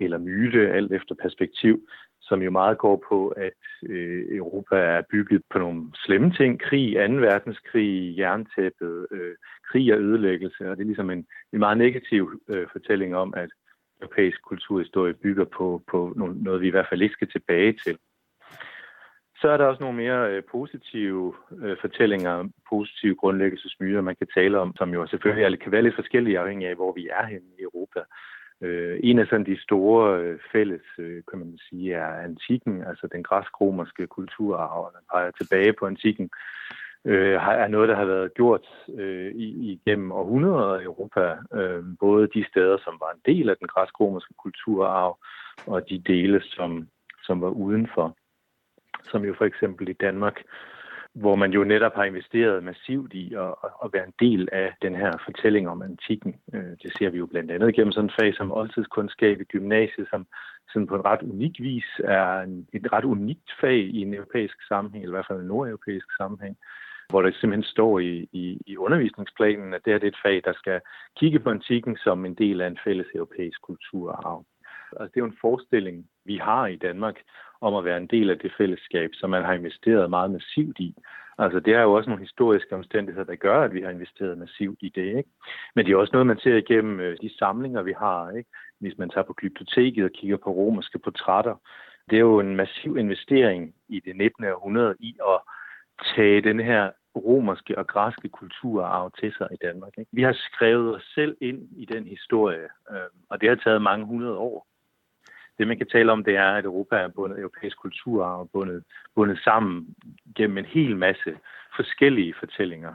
eller 0.00 0.18
myte, 0.18 0.70
alt 0.70 0.92
efter 0.92 1.14
perspektiv, 1.22 1.74
som 2.20 2.42
jo 2.42 2.50
meget 2.50 2.78
går 2.78 3.04
på, 3.08 3.28
at 3.28 3.60
øh, 3.82 4.36
Europa 4.36 4.76
er 4.76 5.02
bygget 5.10 5.42
på 5.50 5.58
nogle 5.58 5.82
slemme 6.04 6.30
ting. 6.32 6.60
Krig, 6.60 6.94
2. 7.08 7.14
verdenskrig, 7.14 8.18
jerntæppet, 8.18 9.06
øh, 9.10 9.34
krig 9.70 9.94
og 9.94 10.00
ødelæggelse. 10.00 10.70
Og 10.70 10.76
det 10.76 10.82
er 10.82 10.86
ligesom 10.92 11.10
en, 11.10 11.26
en 11.52 11.58
meget 11.58 11.78
negativ 11.78 12.40
øh, 12.48 12.66
fortælling 12.72 13.16
om, 13.16 13.34
at 13.36 13.50
europæisk 14.02 14.42
kulturhistorie 14.42 15.14
bygger 15.14 15.44
på, 15.44 15.82
på 15.90 16.12
noget, 16.16 16.60
vi 16.60 16.66
i 16.66 16.70
hvert 16.70 16.88
fald 16.90 17.02
ikke 17.02 17.12
skal 17.12 17.30
tilbage 17.30 17.74
til. 17.84 17.98
Så 19.40 19.48
er 19.48 19.56
der 19.56 19.64
også 19.64 19.82
nogle 19.82 19.96
mere 19.96 20.30
øh, 20.30 20.42
positive 20.50 21.34
øh, 21.62 21.76
fortællinger, 21.80 22.48
positive 22.68 23.14
grundlæggelsesmyter, 23.14 24.00
man 24.00 24.16
kan 24.16 24.26
tale 24.34 24.58
om, 24.58 24.76
som 24.76 24.90
jo 24.90 25.06
selvfølgelig 25.06 25.60
kan 25.60 25.72
være 25.72 25.82
lidt 25.82 25.94
forskellige 25.94 26.38
afhængig 26.38 26.68
af, 26.68 26.74
hvor 26.74 26.92
vi 26.92 27.08
er 27.08 27.26
henne 27.26 27.46
i 27.58 27.62
Europa. 27.62 28.00
Øh, 28.60 29.00
en 29.02 29.18
af 29.18 29.26
sådan 29.26 29.46
de 29.46 29.62
store 29.62 30.20
øh, 30.20 30.38
fælles, 30.52 30.82
øh, 30.98 31.22
kan 31.30 31.38
man 31.38 31.58
sige, 31.68 31.94
er 31.94 32.22
antikken, 32.28 32.82
altså 32.82 33.08
den 33.12 33.22
græsk-romerske 33.22 34.06
kulturarv, 34.06 34.92
der 34.94 35.00
peger 35.12 35.30
tilbage 35.30 35.72
på 35.72 35.86
antikken, 35.86 36.30
øh, 37.04 37.34
er 37.34 37.68
noget, 37.68 37.88
der 37.88 37.96
har 37.96 38.04
været 38.04 38.34
gjort 38.34 38.66
øh, 38.94 39.32
igennem 39.34 40.12
århundreder 40.12 40.80
i 40.80 40.84
Europa, 40.84 41.36
øh, 41.54 41.84
både 42.00 42.28
de 42.34 42.44
steder, 42.48 42.78
som 42.84 42.96
var 43.00 43.10
en 43.12 43.34
del 43.34 43.48
af 43.48 43.56
den 43.56 43.68
græsk-romerske 43.68 44.34
kulturarv, 44.38 45.18
og 45.66 45.88
de 45.90 45.98
dele, 45.98 46.42
som, 46.42 46.88
som 47.22 47.40
var 47.40 47.48
udenfor, 47.48 48.16
som 49.04 49.24
jo 49.24 49.34
for 49.38 49.44
eksempel 49.44 49.88
i 49.88 49.92
Danmark 49.92 50.42
hvor 51.12 51.36
man 51.36 51.52
jo 51.52 51.64
netop 51.64 51.94
har 51.94 52.04
investeret 52.04 52.64
massivt 52.64 53.12
i 53.14 53.34
at, 53.34 53.54
at 53.84 53.92
være 53.92 54.06
en 54.06 54.14
del 54.20 54.48
af 54.52 54.74
den 54.82 54.96
her 54.96 55.12
fortælling 55.24 55.68
om 55.68 55.82
antikken. 55.82 56.34
Øh, 56.54 56.72
det 56.82 56.92
ser 56.98 57.10
vi 57.10 57.18
jo 57.18 57.26
blandt 57.26 57.50
andet 57.50 57.74
gennem 57.74 57.92
sådan 57.92 58.10
en 58.10 58.16
fag 58.20 58.34
som 58.34 58.52
oldtidskundskab 58.52 59.40
i 59.40 59.44
gymnasiet, 59.44 60.08
som 60.10 60.26
sådan 60.72 60.86
på 60.86 60.94
en 60.96 61.04
ret 61.04 61.22
unik 61.22 61.60
vis 61.60 62.00
er 62.04 62.40
en, 62.40 62.68
et 62.72 62.92
ret 62.92 63.04
unikt 63.04 63.50
fag 63.60 63.78
i 63.78 64.00
en 64.02 64.14
europæisk 64.14 64.56
sammenhæng, 64.68 65.02
eller 65.04 65.14
i 65.14 65.16
hvert 65.16 65.26
fald 65.28 65.40
en 65.40 65.46
nordeuropæisk 65.46 66.06
sammenhæng, 66.16 66.56
hvor 67.08 67.22
der 67.22 67.30
simpelthen 67.30 67.62
står 67.62 67.98
i, 67.98 68.28
i, 68.32 68.58
i 68.66 68.76
undervisningsplanen, 68.76 69.74
at 69.74 69.80
det 69.84 69.92
er 69.92 70.06
et 70.06 70.22
fag, 70.24 70.42
der 70.44 70.52
skal 70.52 70.80
kigge 71.16 71.38
på 71.38 71.50
antikken 71.50 71.96
som 71.96 72.24
en 72.24 72.34
del 72.34 72.60
af 72.60 72.66
en 72.66 72.78
fælles 72.84 73.06
europæisk 73.14 73.62
kulturarv. 73.62 74.44
Altså, 74.92 75.10
det 75.14 75.16
er 75.16 75.24
jo 75.26 75.32
en 75.32 75.38
forestilling, 75.40 76.06
vi 76.24 76.36
har 76.36 76.66
i 76.66 76.76
Danmark, 76.76 77.16
om 77.60 77.74
at 77.74 77.84
være 77.84 77.96
en 77.96 78.06
del 78.06 78.30
af 78.30 78.38
det 78.38 78.52
fællesskab, 78.58 79.10
som 79.14 79.30
man 79.30 79.44
har 79.44 79.52
investeret 79.52 80.10
meget 80.10 80.30
massivt 80.30 80.78
i. 80.78 80.94
Altså 81.38 81.60
det 81.60 81.74
er 81.74 81.82
jo 81.82 81.92
også 81.92 82.10
nogle 82.10 82.24
historiske 82.24 82.74
omstændigheder, 82.74 83.26
der 83.26 83.34
gør, 83.34 83.62
at 83.62 83.74
vi 83.74 83.82
har 83.82 83.90
investeret 83.90 84.38
massivt 84.38 84.78
i 84.82 84.88
det. 84.88 85.16
Ikke? 85.18 85.30
Men 85.74 85.86
det 85.86 85.92
er 85.92 85.96
også 85.96 86.12
noget, 86.12 86.26
man 86.26 86.38
ser 86.38 86.56
igennem 86.56 87.00
øh, 87.00 87.16
de 87.22 87.38
samlinger, 87.38 87.82
vi 87.82 87.92
har. 87.98 88.30
Ikke? 88.30 88.50
Hvis 88.80 88.98
man 88.98 89.10
tager 89.10 89.24
på 89.24 89.32
glyptoteket 89.32 90.04
og 90.04 90.10
kigger 90.10 90.36
på 90.36 90.50
romerske 90.50 90.98
portrætter, 90.98 91.54
det 92.10 92.16
er 92.16 92.20
jo 92.20 92.40
en 92.40 92.56
massiv 92.56 92.96
investering 92.96 93.74
i 93.88 94.00
det 94.00 94.16
19. 94.16 94.44
århundrede 94.44 94.94
i 95.00 95.16
at 95.28 95.40
tage 96.14 96.40
den 96.40 96.60
her 96.60 96.90
romerske 97.16 97.78
og 97.78 97.86
græske 97.86 98.28
kulturarv 98.28 99.12
til 99.20 99.32
sig 99.38 99.48
i 99.52 99.56
Danmark. 99.66 99.92
Ikke? 99.98 100.10
Vi 100.12 100.22
har 100.22 100.32
skrevet 100.32 100.96
os 100.96 101.12
selv 101.14 101.36
ind 101.40 101.68
i 101.76 101.84
den 101.84 102.06
historie, 102.06 102.68
øh, 102.90 103.10
og 103.30 103.40
det 103.40 103.48
har 103.48 103.56
taget 103.56 103.82
mange 103.82 104.06
hundrede 104.06 104.36
år. 104.36 104.66
Det 105.58 105.68
man 105.68 105.78
kan 105.78 105.86
tale 105.86 106.12
om, 106.12 106.24
det 106.24 106.36
er, 106.36 106.50
at 106.50 106.64
Europa 106.64 106.96
er 106.96 107.08
bundet, 107.08 107.38
europæisk 107.38 107.78
kulturarv 107.78 108.48
bundet, 108.52 108.82
bundet 109.14 109.38
sammen 109.38 109.86
gennem 110.36 110.58
en 110.58 110.64
hel 110.64 110.96
masse 110.96 111.30
forskellige 111.76 112.34
fortællinger. 112.40 112.94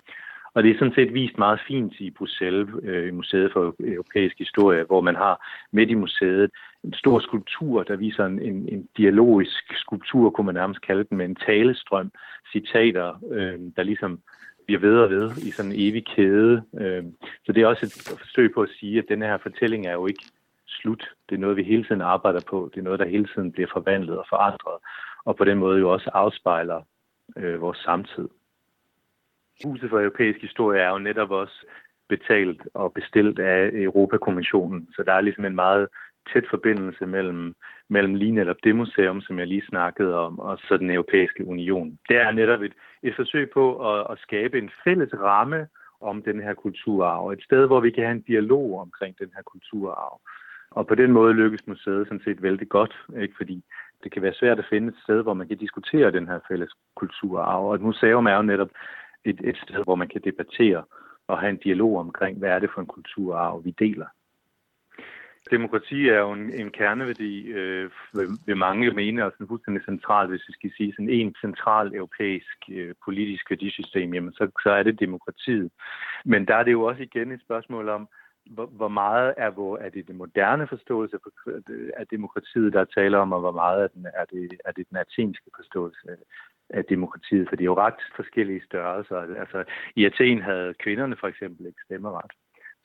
Og 0.54 0.64
det 0.64 0.72
er 0.72 0.80
sådan 0.80 0.94
set 0.94 1.14
vist 1.14 1.38
meget 1.38 1.60
fint 1.68 1.94
i 2.00 2.10
Bruxelles, 2.12 2.70
øh, 2.84 3.08
i 3.08 3.12
Museet 3.12 3.54
for 3.54 3.76
Europæisk 3.80 4.38
Historie, 4.38 4.84
hvor 4.84 5.02
man 5.02 5.16
har 5.16 5.36
midt 5.72 5.90
i 5.90 5.94
museet 5.94 6.52
en 6.84 6.94
stor 6.94 7.20
skulptur, 7.20 7.84
der 7.84 7.96
viser 7.96 8.26
en, 8.26 8.42
en, 8.42 8.70
en 8.70 8.88
dialogisk 8.98 9.74
skulptur, 9.76 10.30
kunne 10.30 10.46
man 10.46 10.56
nærmest 10.56 10.82
kalde 10.82 11.04
den, 11.04 11.18
med 11.18 11.26
en 11.26 11.36
talestrøm, 11.36 12.12
citater, 12.52 13.20
øh, 13.32 13.60
der 13.76 13.84
ligesom 13.84 14.20
bliver 14.66 14.80
ved 14.80 14.98
og 15.00 15.10
ved 15.10 15.32
i 15.38 15.52
sådan 15.52 15.72
en 15.72 15.80
evig 15.80 16.06
kæde. 16.06 16.64
Øh, 16.80 17.04
så 17.46 17.52
det 17.52 17.64
er 17.64 17.68
også 17.68 17.86
et 17.86 18.18
forsøg 18.20 18.54
på 18.54 18.62
at 18.62 18.70
sige, 18.80 19.00
at 19.00 19.06
den 19.10 19.22
her 19.22 19.38
fortælling 19.38 19.88
er 19.88 19.94
jo 19.94 20.08
ikke 20.08 20.24
slut. 20.68 21.10
Det 21.30 21.36
er 21.36 21.40
noget, 21.40 21.58
vi 21.58 21.64
hele 21.64 21.84
tiden 21.84 22.02
arbejder 22.02 22.42
på. 22.50 22.70
Det 22.74 22.80
er 22.80 22.84
noget, 22.84 23.00
der 23.00 23.06
hele 23.06 23.28
tiden 23.36 23.52
bliver 23.52 23.70
forvandlet 23.74 24.18
og 24.18 24.26
forandret, 24.30 24.78
og 25.26 25.36
på 25.36 25.44
den 25.44 25.58
måde 25.58 25.80
jo 25.80 25.92
også 25.92 26.10
afspejler 26.14 26.82
øh, 27.38 27.62
vores 27.62 27.78
samtid. 27.78 28.30
Huset 29.66 29.90
for 29.90 30.00
Europæisk 30.00 30.42
Historie 30.42 30.82
er 30.82 30.90
jo 30.90 30.98
netop 30.98 31.32
også 31.32 31.66
betalt 32.10 32.62
og 32.74 32.94
bestilt 32.94 33.40
af 33.40 33.70
Europakommissionen, 33.74 34.88
så 34.96 35.04
der 35.04 35.14
er 35.14 35.22
ligesom 35.22 35.46
en 35.46 35.56
meget 35.56 35.88
tæt 36.34 36.44
forbindelse 36.50 37.06
mellem, 37.06 37.56
mellem 37.90 38.16
lige 38.16 38.32
netop 38.32 38.56
det 38.64 38.76
museum, 38.76 39.22
som 39.22 39.40
jeg 39.40 39.48
lige 39.48 39.70
snakkede 39.70 40.16
om, 40.16 40.40
og 40.40 40.58
så 40.58 40.78
den 40.78 40.90
europæiske 40.90 41.46
union. 41.48 42.00
Det 42.10 42.18
er 42.18 42.32
netop 42.32 42.62
et, 42.62 42.74
et 43.04 43.16
forsøg 43.16 43.50
på 43.54 43.66
at, 43.90 44.08
at 44.12 44.20
skabe 44.20 44.58
en 44.58 44.72
fælles 44.84 45.14
ramme 45.14 45.68
om 46.02 46.24
den 46.24 46.42
her 46.42 46.54
kulturarv, 46.54 47.30
et 47.30 47.44
sted, 47.44 47.68
hvor 47.68 47.80
vi 47.80 47.92
kan 47.92 48.04
have 48.04 48.16
en 48.16 48.22
dialog 48.22 48.80
omkring 48.80 49.20
den 49.20 49.32
her 49.36 49.42
kulturarv. 49.42 50.22
Og 50.76 50.88
på 50.88 50.96
den 50.96 51.12
måde 51.12 51.34
lykkes 51.34 51.68
museet 51.68 52.08
sådan 52.08 52.24
set 52.24 52.42
vældig 52.42 52.70
godt, 52.70 52.96
ikke? 53.22 53.34
fordi 53.38 53.64
det 54.04 54.12
kan 54.12 54.22
være 54.22 54.34
svært 54.34 54.60
at 54.60 54.66
finde 54.70 54.88
et 54.88 55.04
sted, 55.04 55.24
hvor 55.24 55.34
man 55.34 55.48
kan 55.48 55.58
diskutere 55.58 56.12
den 56.12 56.28
her 56.28 56.40
fælles 56.48 56.72
kulturarv. 56.96 57.66
Og 57.68 57.76
et 57.76 57.82
museum 57.82 58.26
er 58.26 58.36
jo 58.36 58.42
netop 58.42 58.70
et, 59.26 59.40
et 59.44 59.58
sted, 59.58 59.84
hvor 59.84 59.96
man 59.96 60.08
kan 60.08 60.22
debattere 60.24 60.84
og 61.28 61.40
have 61.40 61.50
en 61.50 61.58
dialog 61.58 62.00
omkring, 62.00 62.38
hvad 62.38 62.50
er 62.50 62.60
det 62.60 62.70
for 62.74 62.82
en 62.82 62.88
kulturarv, 62.88 63.66
vi 63.66 63.76
deler. 63.80 64.06
Demokrati 65.52 66.10
er 66.10 66.20
jo 66.20 66.32
en, 66.32 66.54
en 66.54 66.72
kerneværdi 66.72 67.48
øh, 67.48 67.90
vil 68.46 68.58
mange 68.58 68.92
mene, 68.92 69.26
og 69.26 69.32
sådan 69.32 69.48
fuldstændig 69.48 69.84
central, 69.86 70.28
hvis 70.28 70.48
vi 70.48 70.54
skal 70.54 70.72
sige 70.78 70.94
sådan 70.94 71.10
en 71.10 71.36
central 71.42 71.96
europæisk 71.96 72.58
øh, 72.72 72.96
politisk 73.06 73.50
værdisystem, 73.50 74.14
jamen 74.14 74.34
så, 74.34 74.52
så 74.64 74.70
er 74.70 74.84
det 74.84 75.00
demokratiet. 75.00 75.72
Men 76.26 76.48
der 76.48 76.56
er 76.56 76.64
det 76.64 76.72
jo 76.72 76.84
også 76.84 77.04
igen 77.04 77.32
et 77.32 77.42
spørgsmål 77.42 77.90
om, 77.90 78.08
hvor, 78.46 78.66
hvor 78.66 78.88
meget 78.88 79.34
er, 79.38 79.50
hvor, 79.50 79.78
er 79.78 79.90
det 79.90 80.08
den 80.08 80.18
moderne 80.18 80.68
forståelse 80.68 81.18
af 81.98 82.08
demokratiet, 82.08 82.74
der 82.74 82.86
taler 82.86 83.18
om, 83.18 83.34
og 83.34 83.40
hvor 83.40 83.52
meget 83.52 83.84
er, 83.84 83.88
den, 83.88 84.06
er, 84.06 84.26
det, 84.26 84.60
er 84.66 84.72
det 84.72 84.90
den 84.90 84.98
athenske 84.98 85.50
forståelse 85.56 86.18
af 86.70 86.86
demokratiet, 86.86 87.50
for 87.50 87.56
det 87.56 87.64
er 87.64 87.74
jo 87.74 87.78
ret 87.78 88.02
forskellige 88.16 88.66
størrelser. 88.66 89.18
Altså, 89.18 89.64
i 89.96 90.06
Athen 90.06 90.42
havde 90.42 90.74
kvinderne 90.74 91.16
for 91.20 91.28
eksempel 91.28 91.66
ikke 91.66 91.82
stemmeret. 91.86 92.32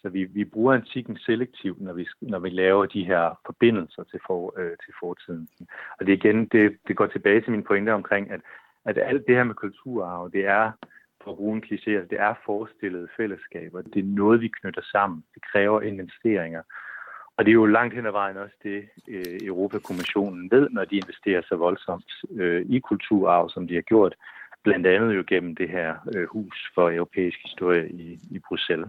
Så 0.02 0.08
vi, 0.08 0.24
vi 0.24 0.44
bruger 0.44 0.74
antikken 0.74 1.16
selektivt, 1.16 1.80
når 1.80 1.92
vi, 1.92 2.08
når 2.20 2.38
vi 2.38 2.48
laver 2.50 2.86
de 2.86 3.04
her 3.04 3.40
forbindelser 3.46 4.02
til, 4.02 4.20
for, 4.26 4.60
øh, 4.60 4.70
til 4.84 4.94
fortiden. 5.00 5.48
Og 6.00 6.06
det 6.06 6.12
igen, 6.12 6.46
det, 6.46 6.76
det 6.88 6.96
går 6.96 7.06
tilbage 7.06 7.40
til 7.40 7.52
min 7.52 7.64
pointe 7.64 7.94
omkring, 7.94 8.30
at, 8.30 8.40
at 8.84 8.98
alt 8.98 9.26
det 9.26 9.36
her 9.36 9.44
med 9.44 9.54
kulturarv, 9.54 10.30
det 10.32 10.46
er, 10.46 10.72
for 11.24 11.30
at 11.30 11.36
bruge 11.36 11.56
en 11.56 11.64
kliché, 11.66 11.90
altså 11.90 12.08
det 12.10 12.20
er 12.20 12.34
forestillede 12.46 13.08
fællesskaber. 13.16 13.82
Det 13.82 14.00
er 14.00 14.14
noget, 14.22 14.40
vi 14.40 14.48
knytter 14.48 14.82
sammen. 14.92 15.24
Det 15.34 15.42
kræver 15.52 15.80
investeringer. 15.80 16.62
Og 17.36 17.44
det 17.44 17.50
er 17.50 17.60
jo 17.62 17.66
langt 17.66 17.94
hen 17.94 18.06
ad 18.06 18.10
vejen 18.10 18.36
også 18.36 18.56
det, 18.62 18.88
øh, 19.08 19.38
Europakommissionen 19.42 20.50
ved, 20.50 20.68
når 20.70 20.84
de 20.84 20.96
investerer 20.96 21.42
så 21.48 21.56
voldsomt 21.56 22.12
øh, 22.32 22.66
i 22.68 22.78
kulturarv, 22.78 23.50
som 23.50 23.68
de 23.68 23.74
har 23.74 23.82
gjort, 23.82 24.14
blandt 24.64 24.86
andet 24.86 25.16
jo 25.16 25.24
gennem 25.26 25.56
det 25.56 25.68
her 25.68 25.94
øh, 26.14 26.26
hus 26.28 26.70
for 26.74 26.90
europæisk 26.90 27.38
historie 27.42 27.88
i, 27.90 28.18
i 28.30 28.38
Bruxelles. 28.48 28.88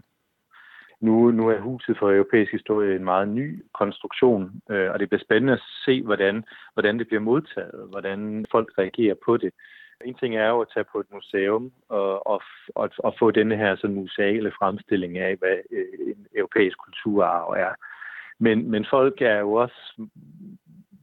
Nu, 1.01 1.31
nu 1.31 1.49
er 1.49 1.59
huset 1.59 1.97
for 1.99 2.11
europæisk 2.11 2.51
historie 2.51 2.95
en 2.95 3.03
meget 3.03 3.27
ny 3.27 3.63
konstruktion, 3.73 4.61
øh, 4.69 4.91
og 4.91 4.99
det 4.99 5.09
bliver 5.09 5.21
spændende 5.21 5.53
at 5.53 5.63
se, 5.85 6.03
hvordan, 6.03 6.43
hvordan 6.73 6.99
det 6.99 7.07
bliver 7.07 7.21
modtaget, 7.21 7.87
hvordan 7.89 8.45
folk 8.51 8.77
reagerer 8.77 9.15
på 9.25 9.37
det. 9.37 9.53
En 10.05 10.15
ting 10.15 10.35
er 10.35 10.47
jo 10.47 10.61
at 10.61 10.67
tage 10.73 10.85
på 10.91 10.99
et 10.99 11.11
museum 11.13 11.71
og, 11.89 12.27
og, 12.27 12.41
og, 12.75 12.89
og 12.97 13.15
få 13.19 13.31
denne 13.31 13.57
her 13.57 13.75
sådan 13.75 13.95
museale 13.95 14.51
fremstilling 14.59 15.17
af, 15.17 15.35
hvad 15.35 15.57
øh, 15.71 15.85
en 16.07 16.27
europæisk 16.35 16.77
kulturarv 16.77 17.49
er. 17.57 17.73
Men, 18.39 18.71
men 18.71 18.85
folk 18.89 19.21
er 19.21 19.39
jo 19.39 19.53
også 19.53 20.07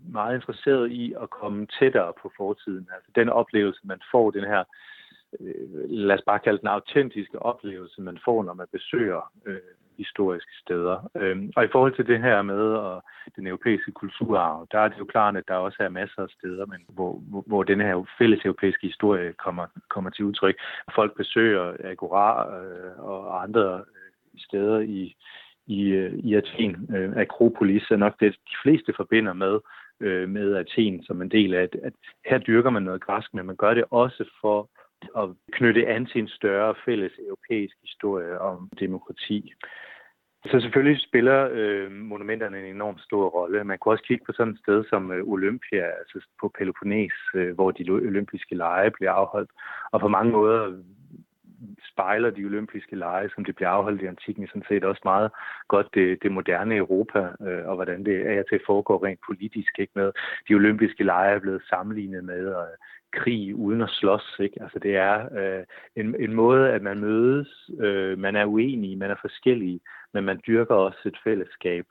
meget 0.09 0.35
interesseret 0.35 0.91
i 0.91 1.15
at 1.23 1.31
komme 1.31 1.67
tættere 1.79 2.13
på 2.23 2.33
fortiden. 2.37 2.89
Altså 2.95 3.11
den 3.15 3.29
oplevelse, 3.29 3.81
man 3.85 4.01
får, 4.11 4.31
den 4.31 4.45
her, 4.45 4.65
øh, 5.41 5.91
lad 5.91 6.19
os 6.19 6.25
bare 6.27 6.39
kalde 6.39 6.59
den 6.59 6.69
autentiske 6.69 7.39
oplevelse, 7.39 8.03
man 8.03 8.19
får, 8.25 8.43
når 8.43 8.55
man 8.55 8.67
besøger 8.73 9.33
øh, 9.47 9.61
historiske 9.99 10.53
steder. 10.63 11.11
Øhm, 11.17 11.53
og 11.57 11.65
i 11.65 11.69
forhold 11.73 11.95
til 11.97 12.07
det 12.07 12.21
her 12.21 12.43
med 12.43 12.65
og 12.89 13.05
den 13.37 13.47
europæiske 13.47 13.93
kulturarv, 13.93 14.67
der 14.73 14.79
er 14.79 14.89
det 14.89 14.99
jo 14.99 15.05
klart, 15.05 15.37
at 15.37 15.49
der 15.49 15.55
også 15.55 15.77
er 15.81 15.89
masser 15.89 16.23
af 16.23 16.29
steder, 16.29 16.67
men 16.67 16.81
hvor, 16.89 17.13
hvor, 17.13 17.45
hvor 17.47 17.63
den 17.63 17.81
her 17.81 18.05
fælles 18.19 18.45
europæiske 18.45 18.87
historie 18.87 19.33
kommer, 19.33 19.67
kommer 19.89 20.11
til 20.11 20.25
udtryk. 20.25 20.57
Folk 20.95 21.17
besøger 21.17 21.77
Agora 21.85 22.59
øh, 22.59 22.99
og 22.99 23.43
andre 23.43 23.75
øh, 23.75 24.39
steder 24.39 24.79
i, 24.81 25.17
i, 25.67 25.83
øh, 25.83 26.13
i 26.13 26.35
Athen. 26.35 26.97
Øh, 26.97 27.17
Akropolis 27.17 27.91
er 27.91 27.97
nok 27.97 28.21
det, 28.21 28.33
de 28.33 28.57
fleste 28.63 28.93
forbinder 28.97 29.33
med, 29.33 29.59
øh, 30.01 30.29
med 30.29 30.55
Athen 30.55 31.05
som 31.05 31.23
en 31.23 31.31
del 31.31 31.55
af, 31.55 31.63
at, 31.63 31.77
at 31.83 31.93
her 32.27 32.39
dyrker 32.39 32.71
man 32.71 32.83
noget 32.83 33.01
græsk, 33.01 33.35
men 33.35 33.47
man 33.47 33.57
gør 33.57 33.75
det 33.75 33.85
også 33.91 34.25
for 34.41 34.69
at 35.17 35.29
knytte 35.53 35.87
an 35.87 36.07
til 36.07 36.21
en 36.21 36.29
større 36.29 36.75
fælles 36.85 37.13
europæisk 37.29 37.77
historie 37.83 38.41
om 38.41 38.71
demokrati. 38.81 39.53
Så 40.51 40.61
selvfølgelig 40.61 41.03
spiller 41.03 41.49
øh, 41.53 41.93
monumenterne 41.93 42.59
en 42.59 42.75
enorm 42.75 42.99
stor 42.99 43.29
rolle. 43.29 43.65
Man 43.65 43.79
kunne 43.79 43.95
også 43.95 44.05
kigge 44.05 44.25
på 44.25 44.33
sådan 44.33 44.53
et 44.53 44.59
sted 44.59 44.85
som 44.91 45.13
øh, 45.13 45.25
Olympia, 45.25 45.87
altså 45.99 46.27
på 46.41 46.53
Peloponnes, 46.59 47.13
øh, 47.35 47.55
hvor 47.55 47.71
de 47.71 47.91
olympiske 47.91 48.55
lege 48.55 48.91
bliver 48.91 49.13
afholdt. 49.13 49.51
Og 49.93 50.01
på 50.01 50.09
mange 50.09 50.33
måder 50.33 50.83
spejler 51.93 52.31
de 52.31 52.45
olympiske 52.45 52.97
lege, 52.97 53.31
som 53.35 53.45
det 53.45 53.57
bliver 53.57 53.69
afholdt 53.69 54.03
i 54.03 54.07
antikken, 54.07 54.47
sådan 54.47 54.69
set 54.69 54.85
også 54.85 55.03
meget 55.05 55.31
godt 55.69 55.89
det, 55.95 56.23
det 56.23 56.33
moderne 56.33 56.77
Europa, 56.77 57.21
øh, 57.47 57.69
og 57.69 57.75
hvordan 57.75 58.05
det 58.05 58.17
er 58.31 58.43
til 58.43 58.55
at 58.55 58.67
foregå 58.67 58.97
rent 58.97 59.21
politisk. 59.27 59.79
Ikke? 59.79 59.93
Med 59.95 60.13
de 60.49 60.55
olympiske 60.55 61.05
lege 61.05 61.35
er 61.35 61.39
blevet 61.39 61.63
sammenlignet 61.69 62.25
med 62.25 62.49
øh, 62.49 62.75
krig 63.17 63.55
uden 63.55 63.83
at 63.83 63.91
slås. 63.91 64.37
Ikke? 64.41 64.63
Altså 64.63 64.79
det 64.79 64.97
er 64.97 65.17
øh, 65.39 65.65
en, 65.97 66.15
en 66.25 66.33
måde, 66.35 66.73
at 66.73 66.83
man 66.83 66.99
mødes, 66.99 67.71
øh, 67.81 68.19
man 68.19 68.37
er 68.37 68.45
uenige, 68.45 68.97
man 68.97 69.11
er 69.11 69.17
forskellige, 69.21 69.81
men 70.15 70.25
man 70.25 70.41
dyrker 70.47 70.75
også 70.75 70.99
et 71.07 71.19
fællesskab, 71.25 71.87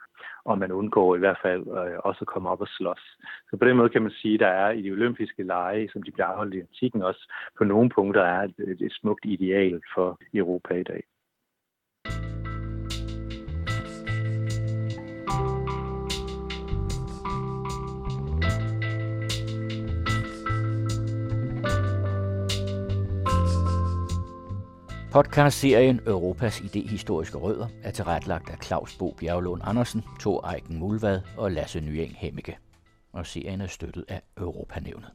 og 0.45 0.57
man 0.57 0.71
undgår 0.71 1.15
i 1.15 1.19
hvert 1.19 1.39
fald 1.41 1.61
øh, 1.61 1.99
også 1.99 2.19
at 2.21 2.27
komme 2.27 2.49
op 2.49 2.61
og 2.61 2.67
slås. 2.67 3.03
Så 3.49 3.57
på 3.57 3.65
den 3.65 3.77
måde 3.77 3.89
kan 3.89 4.01
man 4.01 4.11
sige, 4.11 4.33
at 4.33 4.39
der 4.39 4.47
er 4.47 4.71
i 4.71 4.81
de 4.81 4.91
olympiske 4.91 5.43
lege, 5.43 5.89
som 5.93 6.03
de 6.03 6.11
bliver 6.11 6.27
afholdt 6.27 6.53
i 6.53 6.59
antikken 6.59 7.01
også, 7.01 7.33
på 7.57 7.63
nogle 7.63 7.89
punkter 7.89 8.21
er 8.21 8.41
et, 8.41 8.55
et, 8.57 8.81
et 8.81 8.93
smukt 8.93 9.25
ideal 9.25 9.81
for 9.95 10.19
Europa 10.33 10.73
i 10.73 10.83
dag. 10.83 11.03
Podcast-serien 25.15 25.99
Europas 26.07 26.61
idehistoriske 26.61 27.37
rødder 27.37 27.67
er 27.83 27.91
tilrettelagt 27.91 28.49
af 28.49 28.57
Claus 28.63 28.97
Bo 28.97 29.15
Bjerglund 29.19 29.61
Andersen, 29.65 30.03
Thor 30.19 30.51
Eiken 30.51 30.79
Mulvad 30.79 31.21
og 31.37 31.51
Lasse 31.51 31.79
Nyeng 31.79 32.15
Hemmike. 32.17 32.57
Og 33.13 33.25
serien 33.25 33.61
er 33.61 33.67
støttet 33.67 34.05
af 34.07 34.21
Europanævnet. 34.37 35.11